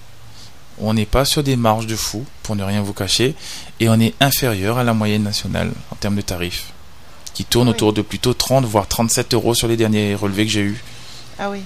[0.80, 3.36] On n'est pas sur des marges de fou, pour ne rien vous cacher,
[3.80, 6.72] et on est inférieur à la moyenne nationale en termes de tarifs,
[7.36, 7.76] qui tourne Oui.
[7.76, 10.84] autour de plutôt 30 voire 37 euros sur les derniers relevés que j'ai eus.
[11.38, 11.60] Ah oui.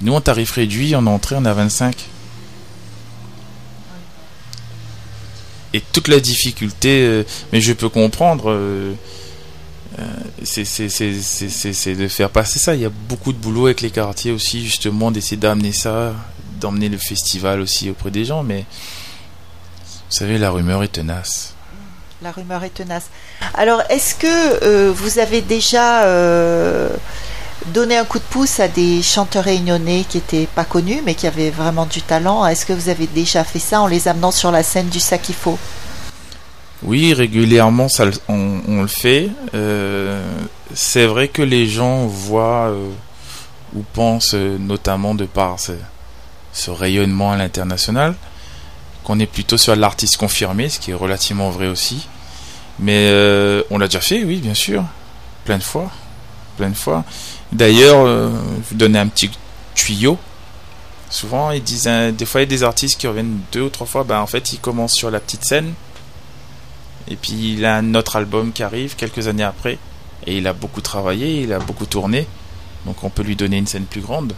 [0.00, 1.94] Nous, en tarif réduit, en entrée, on est à 25.
[5.74, 8.94] Et toute la difficulté, euh, mais je peux comprendre, euh,
[9.98, 10.02] euh,
[10.44, 12.74] c'est- de faire passer ça.
[12.74, 16.14] Il y a beaucoup de boulot avec les quartiers aussi, justement, d'essayer d'amener ça,
[16.60, 21.54] d'emmener le festival aussi auprès des gens, mais vous savez, la rumeur est tenace.
[22.22, 23.10] La rumeur est tenace.
[23.54, 26.02] Alors, est-ce que vous avez déjà
[27.68, 31.26] donné un coup de pouce à des chanteurs réunionnais qui n'étaient pas connus, mais qui
[31.26, 34.50] avaient vraiment du talent Est-ce que vous avez déjà fait ça en les amenant sur
[34.50, 35.58] la scène du Sakifo
[36.82, 37.86] Oui, régulièrement,
[38.28, 39.30] on, le fait.
[39.54, 40.22] Euh,
[40.74, 42.88] c'est vrai que les gens voient euh,
[43.74, 45.72] ou pensent, euh, notamment de par ce,
[46.70, 48.14] rayonnement à l'international,
[49.04, 52.08] qu'on est plutôt sur l'artiste confirmé, ce qui est relativement vrai aussi.
[52.80, 53.10] Mais
[53.70, 54.84] on l'a déjà fait, oui, bien sûr,
[55.44, 55.90] plein de fois,
[56.56, 57.04] plein de fois.
[57.52, 58.30] D'ailleurs, euh,
[58.62, 59.30] je vous donner un petit
[59.74, 60.18] tuyau.
[61.10, 63.86] Souvent, ils disent, des fois, il y a des artistes qui reviennent deux ou trois
[63.86, 64.04] fois.
[64.04, 65.72] Ben, en fait, ils commencent sur la petite scène.
[67.10, 69.78] Et puis il a un autre album qui arrive quelques années après.
[70.26, 72.26] Et il a beaucoup travaillé, il a beaucoup tourné.
[72.84, 74.34] Donc on peut lui donner une scène plus grande.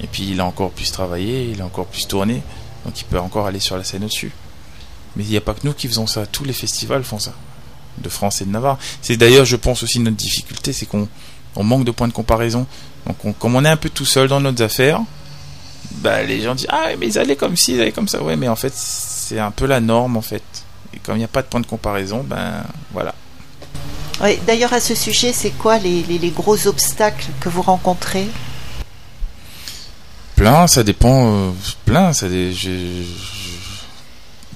[0.00, 2.42] Et puis il a encore plus travaillé, il a encore plus tourné.
[2.84, 4.32] Donc il peut encore aller sur la scène au-dessus.
[5.16, 6.26] Mais il n'y a pas que nous qui faisons ça.
[6.26, 7.32] Tous les festivals font ça.
[7.98, 8.78] De France et de Navarre.
[9.00, 11.08] C'est d'ailleurs, je pense aussi, notre difficulté, c'est qu'on
[11.56, 12.66] on manque de points de comparaison.
[13.06, 15.00] Donc on- comme on est un peu tout seul dans nos affaires,
[15.96, 18.22] bah, les gens disent Ah, mais ils allaient comme ci, ils allaient comme ça.
[18.22, 20.42] Ouais, mais en fait, c'est un peu la norme en fait.
[20.94, 23.14] Et comme il n'y a pas de point de comparaison, ben voilà.
[24.22, 28.26] Oui, D'ailleurs, à ce sujet, c'est quoi les, les- les gros obstacles que vous rencontrez?
[30.36, 31.32] Plein, ça dépend.
[31.34, 31.50] euh,
[31.84, 33.36] plein, ça dé- je- je-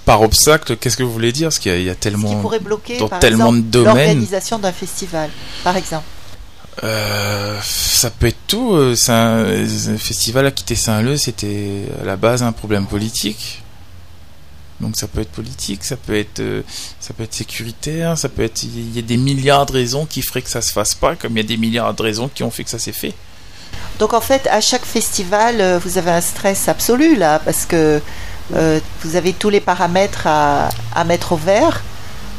[0.04, 1.48] Par obstacle, qu'est-ce que vous voulez dire?
[1.48, 2.34] Parce qu'il y a, y a Ce qui tellement.
[2.40, 3.94] pourrait bloquer, dans par tellement exemple, de domaines.
[3.96, 5.30] l'organisation d'un festival,
[5.62, 6.04] par exemple
[6.82, 8.72] Euh, ça peut être tout.
[8.74, 9.66] euh, c'est un-
[9.98, 13.62] festival à quitter Saint-Leu, c'était à la base un problème politique.
[14.80, 16.62] Donc ça peut être politique, ça peut être, euh,
[16.98, 18.62] ça peut être sécuritaire, ça peut être.
[18.62, 21.32] Il y a des milliards de raisons qui feraient que ça se fasse pas, comme
[21.36, 23.12] il y a des milliards de raisons qui ont fait que ça s'est fait.
[23.98, 28.00] Donc en fait, à chaque festival, euh, vous avez un stress absolu là, parce que
[28.54, 30.70] euh, vous avez tous les paramètres à
[31.06, 31.82] mettre au vert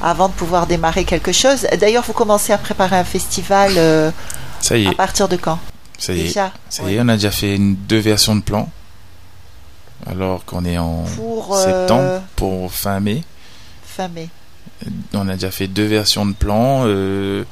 [0.04, 1.68] avant de pouvoir démarrer quelque chose.
[1.80, 4.12] D'ailleurs, vous commencez à préparer un festival euh,
[4.60, 5.60] Ça y à est, partir de quand
[5.98, 6.24] ça y est.
[6.24, 6.94] Déjà Ça Ouais.
[6.94, 8.70] y est, on a déjà fait une, deux versions de plan.
[10.08, 13.24] Alors qu'on est en Pour euh, septembre pour fin mai.
[13.86, 14.30] fin mai.
[15.14, 16.84] On a déjà fait deux versions de plan.
[16.88, 17.44] euh,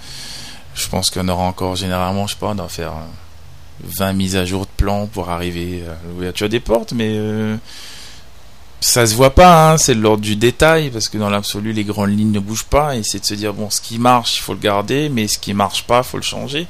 [0.76, 4.36] je pense qu'on aura encore généralement, je sais pas, on doit faire euh, 20 mises
[4.36, 7.16] à jour de plan pour arriver à l'ouverture des portes, mais
[8.82, 11.84] ça se voit pas, hein, c'est de l'ordre du détail, parce que dans l'absolu, les
[11.84, 14.42] grandes lignes ne bougent pas, et c'est de se dire, bon, ce qui marche, il
[14.42, 16.68] faut le garder, mais ce qui marche pas, il faut le changer.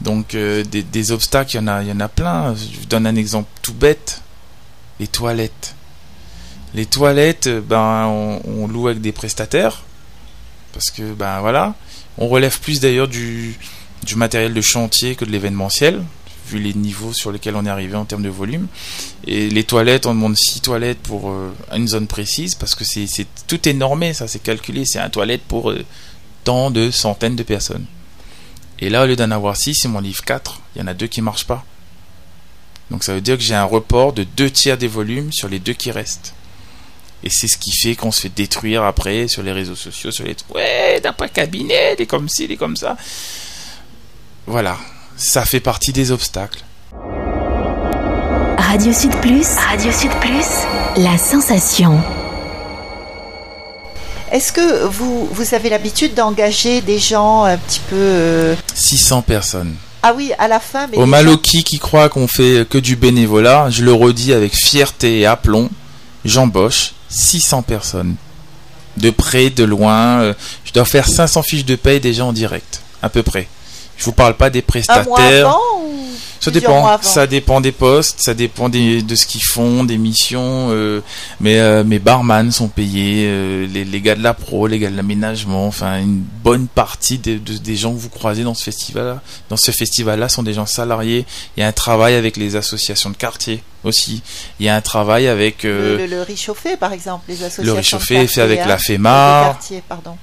[0.00, 2.54] Donc, euh, des, des obstacles, il y, en a, y en a plein.
[2.54, 4.22] Je vous donne un exemple tout bête.
[5.00, 5.74] Les toilettes.
[6.74, 9.82] Les toilettes, euh, ben, on, on loue avec des prestataires,
[10.72, 11.74] parce que, ben voilà.
[12.18, 13.56] On relève plus d'ailleurs du,
[14.04, 16.02] du matériel de chantier que de l'événementiel,
[16.48, 18.66] vu les niveaux sur lesquels on est arrivé en termes de volume.
[19.26, 23.06] Et les toilettes, on demande 6 toilettes pour euh, une zone précise, parce que c'est,
[23.06, 25.84] c'est tout est ça c'est calculé, c'est un toilette pour euh,
[26.44, 27.86] tant de centaines de personnes.
[28.80, 30.94] Et là, au lieu d'en avoir 6, si mon livre 4, il y en a
[30.94, 31.64] deux qui marchent pas.
[32.90, 35.58] Donc ça veut dire que j'ai un report de deux tiers des volumes sur les
[35.58, 36.34] deux qui restent.
[37.22, 40.24] Et c'est ce qui fait qu'on se fait détruire après sur les réseaux sociaux, sur
[40.24, 42.96] les ouais, t'as pas cabinet, il est comme ci, il est comme ça.
[44.46, 44.78] Voilà,
[45.18, 46.60] ça fait partie des obstacles.
[48.56, 50.46] Radio Sud Plus, Radio Sud Plus,
[50.96, 52.00] la sensation.
[54.30, 58.54] Est-ce que vous, vous avez l'habitude d'engager des gens un petit peu...
[58.74, 59.74] 600 euh, personnes.
[60.02, 60.86] Ah oui, à la fin.
[60.86, 65.20] Mais Au Maloki qui croit qu'on fait que du bénévolat, je le redis avec fierté
[65.20, 65.70] et aplomb,
[66.24, 68.14] j'embauche 600 personnes.
[68.98, 70.20] De près, de loin.
[70.20, 73.48] Euh, je dois faire 500 fiches de paye déjà en direct, à peu près.
[73.98, 75.58] Je vous parle pas des prestataires.
[76.40, 76.98] Ça dépend.
[77.02, 80.68] Ça dépend des postes, ça dépend de ce qu'ils font, des missions.
[80.70, 81.00] Euh,
[81.40, 84.96] mais euh, mes barman sont payés, euh, les, gars de la pro, les gars de
[84.96, 85.66] l'aménagement.
[85.66, 90.28] Enfin, une bonne partie des gens que vous croisez dans ce festival, dans ce festival-là,
[90.28, 91.24] sont des gens salariés.
[91.56, 94.22] Il y a un travail avec les associations de quartier aussi.
[94.60, 97.62] Il y a un travail avec le, le, réchauffé, par exemple, les associations.
[97.64, 99.58] Le réchauffé est fait avec la hein, FEMA.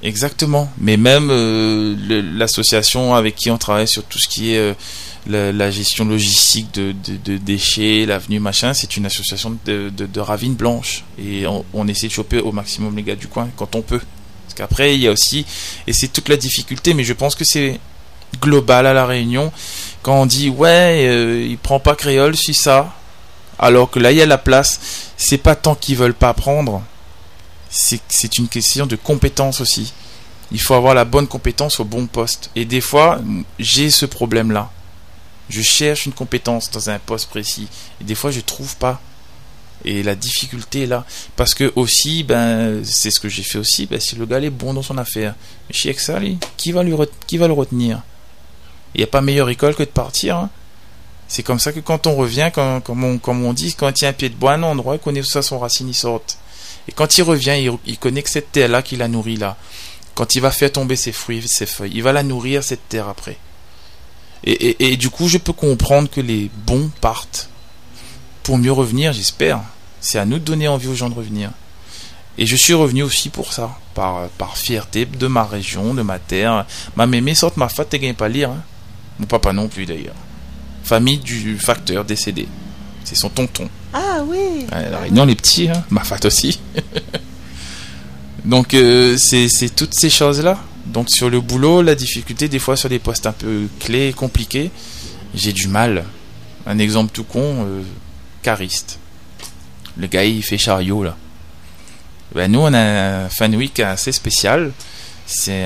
[0.03, 0.69] Exactement.
[0.79, 1.29] Mais même
[2.37, 4.75] l'association avec qui on travaille sur tout ce qui est
[5.27, 11.03] la, gestion logistique de, déchets, l'avenue machin, c'est une association de, de, ravines blanches.
[11.19, 14.01] Et on, essaie de choper au maximum les gars du coin quand on peut.
[14.45, 15.45] Parce qu'après, il y a aussi,
[15.87, 17.79] et c'est toute la difficulté, mais je pense que c'est
[18.41, 19.51] global à la Réunion,
[20.01, 22.93] quand on dit ouais, euh, il prend pas créole, si ça,
[23.57, 26.83] alors que là il y a la place, c'est pas tant qu'ils veulent pas apprendre,
[27.69, 29.93] c'est une question de compétence aussi.
[30.51, 32.49] Il faut avoir la bonne compétence au bon poste.
[32.55, 33.19] Et des fois,
[33.59, 34.69] j'ai ce problème-là.
[35.49, 37.67] Je cherche une compétence dans un poste précis.
[38.01, 39.01] Et des fois, je trouve pas.
[39.83, 41.05] Et la difficulté est là.
[41.35, 43.85] Parce que aussi, ben, c'est ce que j'ai fait aussi.
[43.85, 45.35] Ben, si le gars est bon dans son affaire,
[45.67, 46.19] mais chez ça,
[46.57, 46.93] qui va, lui
[47.27, 48.01] qui va le retenir?
[48.95, 50.37] Il n'y a pas meilleure école que de partir.
[50.37, 50.49] Hein.
[51.27, 54.13] C'est comme ça que quand on revient, comme, on, dit, quand il y a un
[54.13, 56.37] pied de bois à un endroit, il connaît ça, son racine, il saute.
[56.87, 59.57] Et quand il revient, il, il connaît que cette terre-là qui la nourrit là.
[60.13, 63.09] Quand il va faire tomber ses fruits, ses feuilles, il va la nourrir, cette terre
[63.09, 63.37] après.
[64.45, 67.49] Et, du coup, je peux comprendre que les bons partent
[68.43, 69.61] pour mieux revenir, j'espère.
[70.01, 71.49] C'est à nous de donner envie aux gens de revenir.
[72.37, 76.19] Et je suis revenu aussi pour ça, par, par fierté de ma région, de ma
[76.19, 76.67] terre.
[76.95, 78.51] Ma mémé sorte ma fat, t'es pas lire.
[78.51, 78.61] Hein.
[79.19, 80.15] Mon papa non plus d'ailleurs.
[80.83, 82.47] Famille du facteur décédé.
[83.03, 83.67] C'est son tonton.
[83.93, 84.67] Ah oui.
[84.71, 85.83] la Réunion, les petits, hein.
[85.89, 86.59] ma fat aussi.
[88.45, 92.89] Donc euh, c'est toutes ces choses-là donc sur le boulot, la difficulté des fois sur
[92.89, 94.71] des postes un peu clés, compliqués,
[95.33, 96.05] j'ai du mal.
[96.67, 97.81] Un exemple tout con, euh,
[98.41, 98.99] cariste.
[99.97, 101.15] Le gars il fait chariot là.
[102.33, 104.71] Ben, nous on a un fan week assez spécial.
[105.25, 105.65] C'est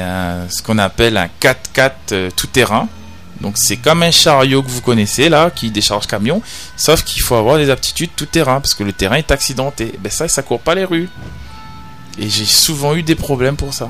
[0.50, 2.88] ce qu'on appelle un 4x4 euh, tout terrain.
[3.42, 6.42] Donc c'est comme un chariot que vous connaissez là, qui décharge camion,
[6.76, 9.94] sauf qu'il faut avoir des aptitudes tout terrain, parce que le terrain est accidenté.
[10.00, 11.10] Ben ça, ça court pas les rues.
[12.18, 13.90] Et j'ai souvent eu des problèmes pour ça.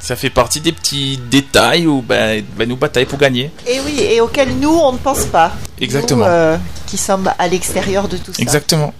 [0.00, 3.50] Ça fait partie des petits détails où ben, ben, nous bataillons pour gagner.
[3.66, 5.52] Et oui, et auxquels nous, on ne pense pas.
[5.80, 6.24] Exactement.
[6.24, 6.56] Nous, euh,
[6.86, 8.40] qui sommes à l'extérieur de tout ça.
[8.40, 8.94] Exactement.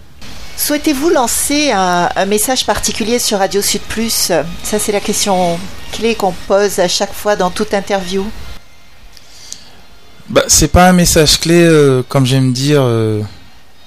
[0.57, 4.33] Souhaitez-vous lancer un, message particulier sur Radio Sud Plus?
[4.63, 5.61] Ça, c'est la question
[5.93, 8.25] clé qu'on pose à chaque fois dans toute interview.
[10.29, 13.23] Bah, c'est pas un message clé, euh, comme j'aime dire, euh,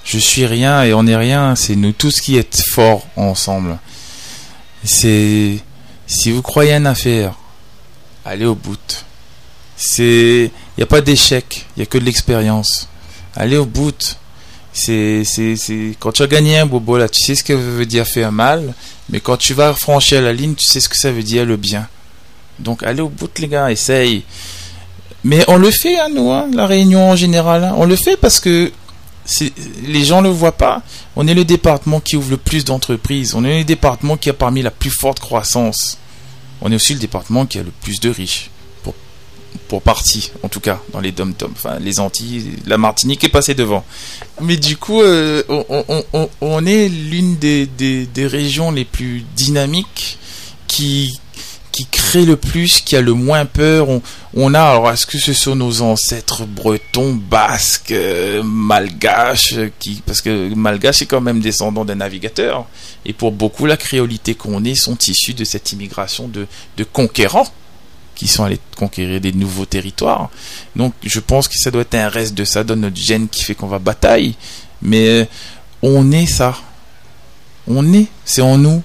[0.04, 3.78] je suis rien et on est rien, c'est nous tous qui êtes forts ensemble.
[4.84, 5.58] C'est
[6.10, 7.34] si vous croyez en affaire,
[8.24, 9.04] allez au bout.
[9.76, 12.88] C'est, il n'y a pas d'échec, il n'y a que de l'expérience.
[13.36, 14.16] Allez au bout.
[14.72, 15.54] C'est, c'est,
[16.00, 18.74] quand tu as gagné un bobo là, tu sais ce que veut dire faire mal,
[19.08, 21.56] mais quand tu vas franchir la ligne, tu sais ce que ça veut dire le
[21.56, 21.88] bien.
[22.58, 24.24] Donc allez au bout les gars, essaye.
[25.22, 27.62] Mais on le fait à nous, hein, la réunion en général.
[27.62, 27.74] Hein.
[27.76, 28.72] On le fait parce que
[29.84, 30.82] les gens ne le voient pas.
[31.16, 33.34] On est le département qui ouvre le plus d'entreprises.
[33.34, 35.98] On est le département qui a parmi la plus forte croissance.
[36.60, 38.50] On est aussi le département qui a le plus de riches.
[38.82, 38.94] Pour,
[39.68, 43.54] pour partie, en tout cas, dans les dom Enfin, les Antilles, la Martinique est passée
[43.54, 43.84] devant.
[44.40, 50.18] Mais du coup, euh, on, est l'une des, des régions les plus dynamiques
[50.66, 51.18] qui,
[51.72, 53.88] qui crée le plus, qui a le moins peur.
[54.34, 60.20] On, a, alors est-ce que ce sont nos ancêtres bretons, basques, euh, malgaches, qui, parce
[60.20, 62.66] que malgache est quand même descendant d'un navigateur.
[63.04, 66.46] Et pour beaucoup, la créolité qu'on est sont issus de cette immigration de,
[66.84, 67.46] conquérants
[68.14, 70.28] qui sont allés conquérir des nouveaux territoires.
[70.76, 73.44] Donc je pense que ça doit être un reste de ça dans notre gène qui
[73.44, 74.34] fait qu'on va bataille.
[74.82, 75.24] Mais euh,
[75.82, 76.56] on est ça.
[77.66, 78.82] On est, c'est en nous.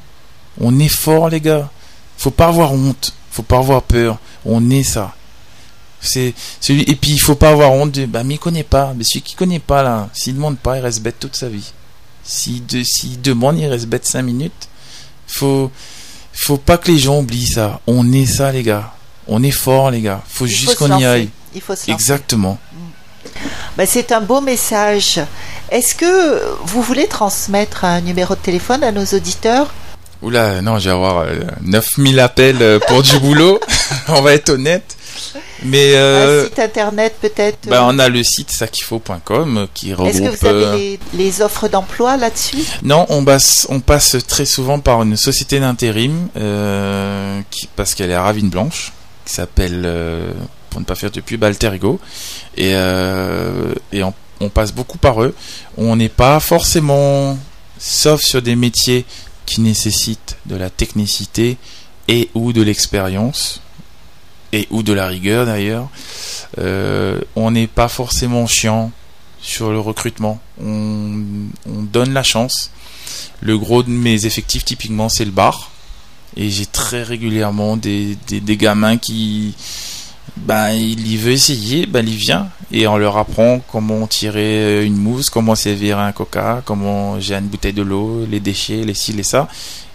[0.61, 1.69] On est fort les gars
[2.17, 4.17] faut pas avoir honte, faut pas avoir peur.
[4.45, 5.15] On est ça.
[6.01, 8.93] C'est celui et puis il faut pas avoir honte de bah mais il connaît pas,
[8.95, 11.71] mais celui qui connaît pas là, s'il demande pas, il reste bête toute sa vie.
[12.23, 14.67] S'il de, s'il demande, il reste bête 5 minutes.
[15.27, 15.71] Faut
[16.33, 17.79] faut pas que les gens oublient ça.
[17.87, 18.93] On est ça les gars.
[19.27, 20.21] On est fort les gars.
[20.27, 21.29] Faut Il juste faut qu'on y aille.
[21.53, 21.89] Il faut se.
[21.89, 22.59] Exactement.
[23.77, 25.19] Ben, c'est un beau message.
[25.69, 29.73] Est-ce que vous voulez transmettre un numéro de téléphone à nos auditeurs?
[30.25, 33.59] Oula, non, je vais avoir euh, 9000 appels euh, pour du boulot.
[34.07, 34.97] on va être honnête.
[35.63, 39.91] Mais euh, Un site internet peut-être bah, euh, on a le site sakifo.com euh, qui
[39.91, 40.31] Est-ce regroupe.
[40.31, 42.57] que vous avez les, les offres d'emploi là-dessus?
[42.83, 48.09] Non, on passe, on passe très souvent par une société d'intérim euh, qui, parce qu'elle
[48.11, 48.93] est à Ravine Blanche,
[49.25, 50.31] qui s'appelle, euh,
[50.71, 51.99] pour ne pas faire de pub, Alter Ego.
[52.57, 55.35] Et, et on, on passe beaucoup par eux.
[55.77, 57.37] On n'est pas forcément,
[57.79, 59.05] sauf sur des métiers
[59.45, 61.57] qui nécessitent de la technicité
[62.07, 63.61] et ou de l'expérience
[64.51, 65.89] et ou de la rigueur d'ailleurs.
[66.57, 68.91] Euh, on n'est pas forcément chiant
[69.41, 70.39] sur le recrutement.
[70.61, 71.23] On,
[71.67, 72.71] on donne la chance.
[73.41, 75.71] Le gros de mes effectifs, typiquement, c'est le bar.
[76.37, 79.55] Et j'ai très régulièrement des, des gamins qui,
[80.37, 82.49] ben, il y veut essayer, ben, il vient.
[82.71, 87.47] Et on leur apprend comment tirer une mousse, comment servir un coca, comment j'ai une
[87.47, 89.47] bouteille de l'eau, les déchets, les ci, les ça.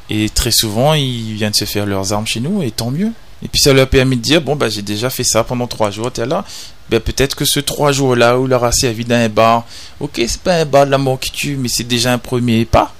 [0.08, 3.12] Et très souvent, ils viennent se faire leurs armes chez nous, et tant mieux.
[3.42, 5.66] Et puis ça leur a permis de dire, bon, ben, j'ai déjà fait ça pendant
[5.66, 6.44] trois jours, t'es là.
[6.88, 9.64] Ben, peut-être que ce trois jours-là où leur a servi dans un bar,
[10.00, 12.64] ok, c'est pas un bar de la mort qui tue, mais c'est déjà un premier
[12.64, 12.92] pas.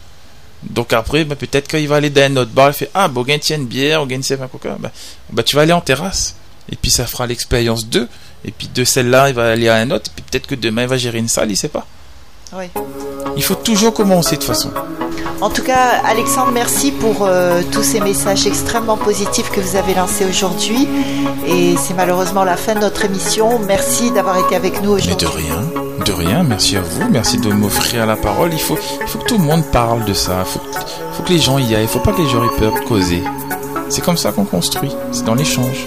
[0.62, 3.22] Donc après, ben, peut-être qu'il va aller dans un autre bar, il fait, ah, bon,
[3.22, 4.90] gagne une bière, ou gagne un coca, ben,
[5.30, 6.36] ben, tu vas aller en terrasse.
[6.72, 8.08] Et puis ça fera l'expérience 2.
[8.44, 10.10] Et puis de celle-là, il va aller à un autre.
[10.10, 11.86] Et puis peut-être que demain, il va gérer une salle, il sait pas.
[12.52, 12.64] Oui.
[13.36, 14.70] Il faut toujours commencer de toute façon.
[15.40, 19.94] En tout cas, Alexandre, merci pour euh, tous ces messages extrêmement positifs que vous avez
[19.94, 20.86] lancés aujourd'hui.
[21.46, 23.58] Et c'est malheureusement la fin de notre émission.
[23.66, 25.26] Merci d'avoir été avec nous Mais aujourd'hui.
[25.26, 25.62] de rien,
[26.04, 28.50] de rien, merci à vous, merci de m'offrir la parole.
[28.52, 30.76] Il faut, il faut que tout le monde parle de ça, il faut, que-
[31.16, 32.80] faut que les gens y aillent, il faut pas que les gens aient peur de
[32.80, 33.22] causer.
[33.88, 35.86] C'est comme ça qu'on construit, c'est dans l'échange.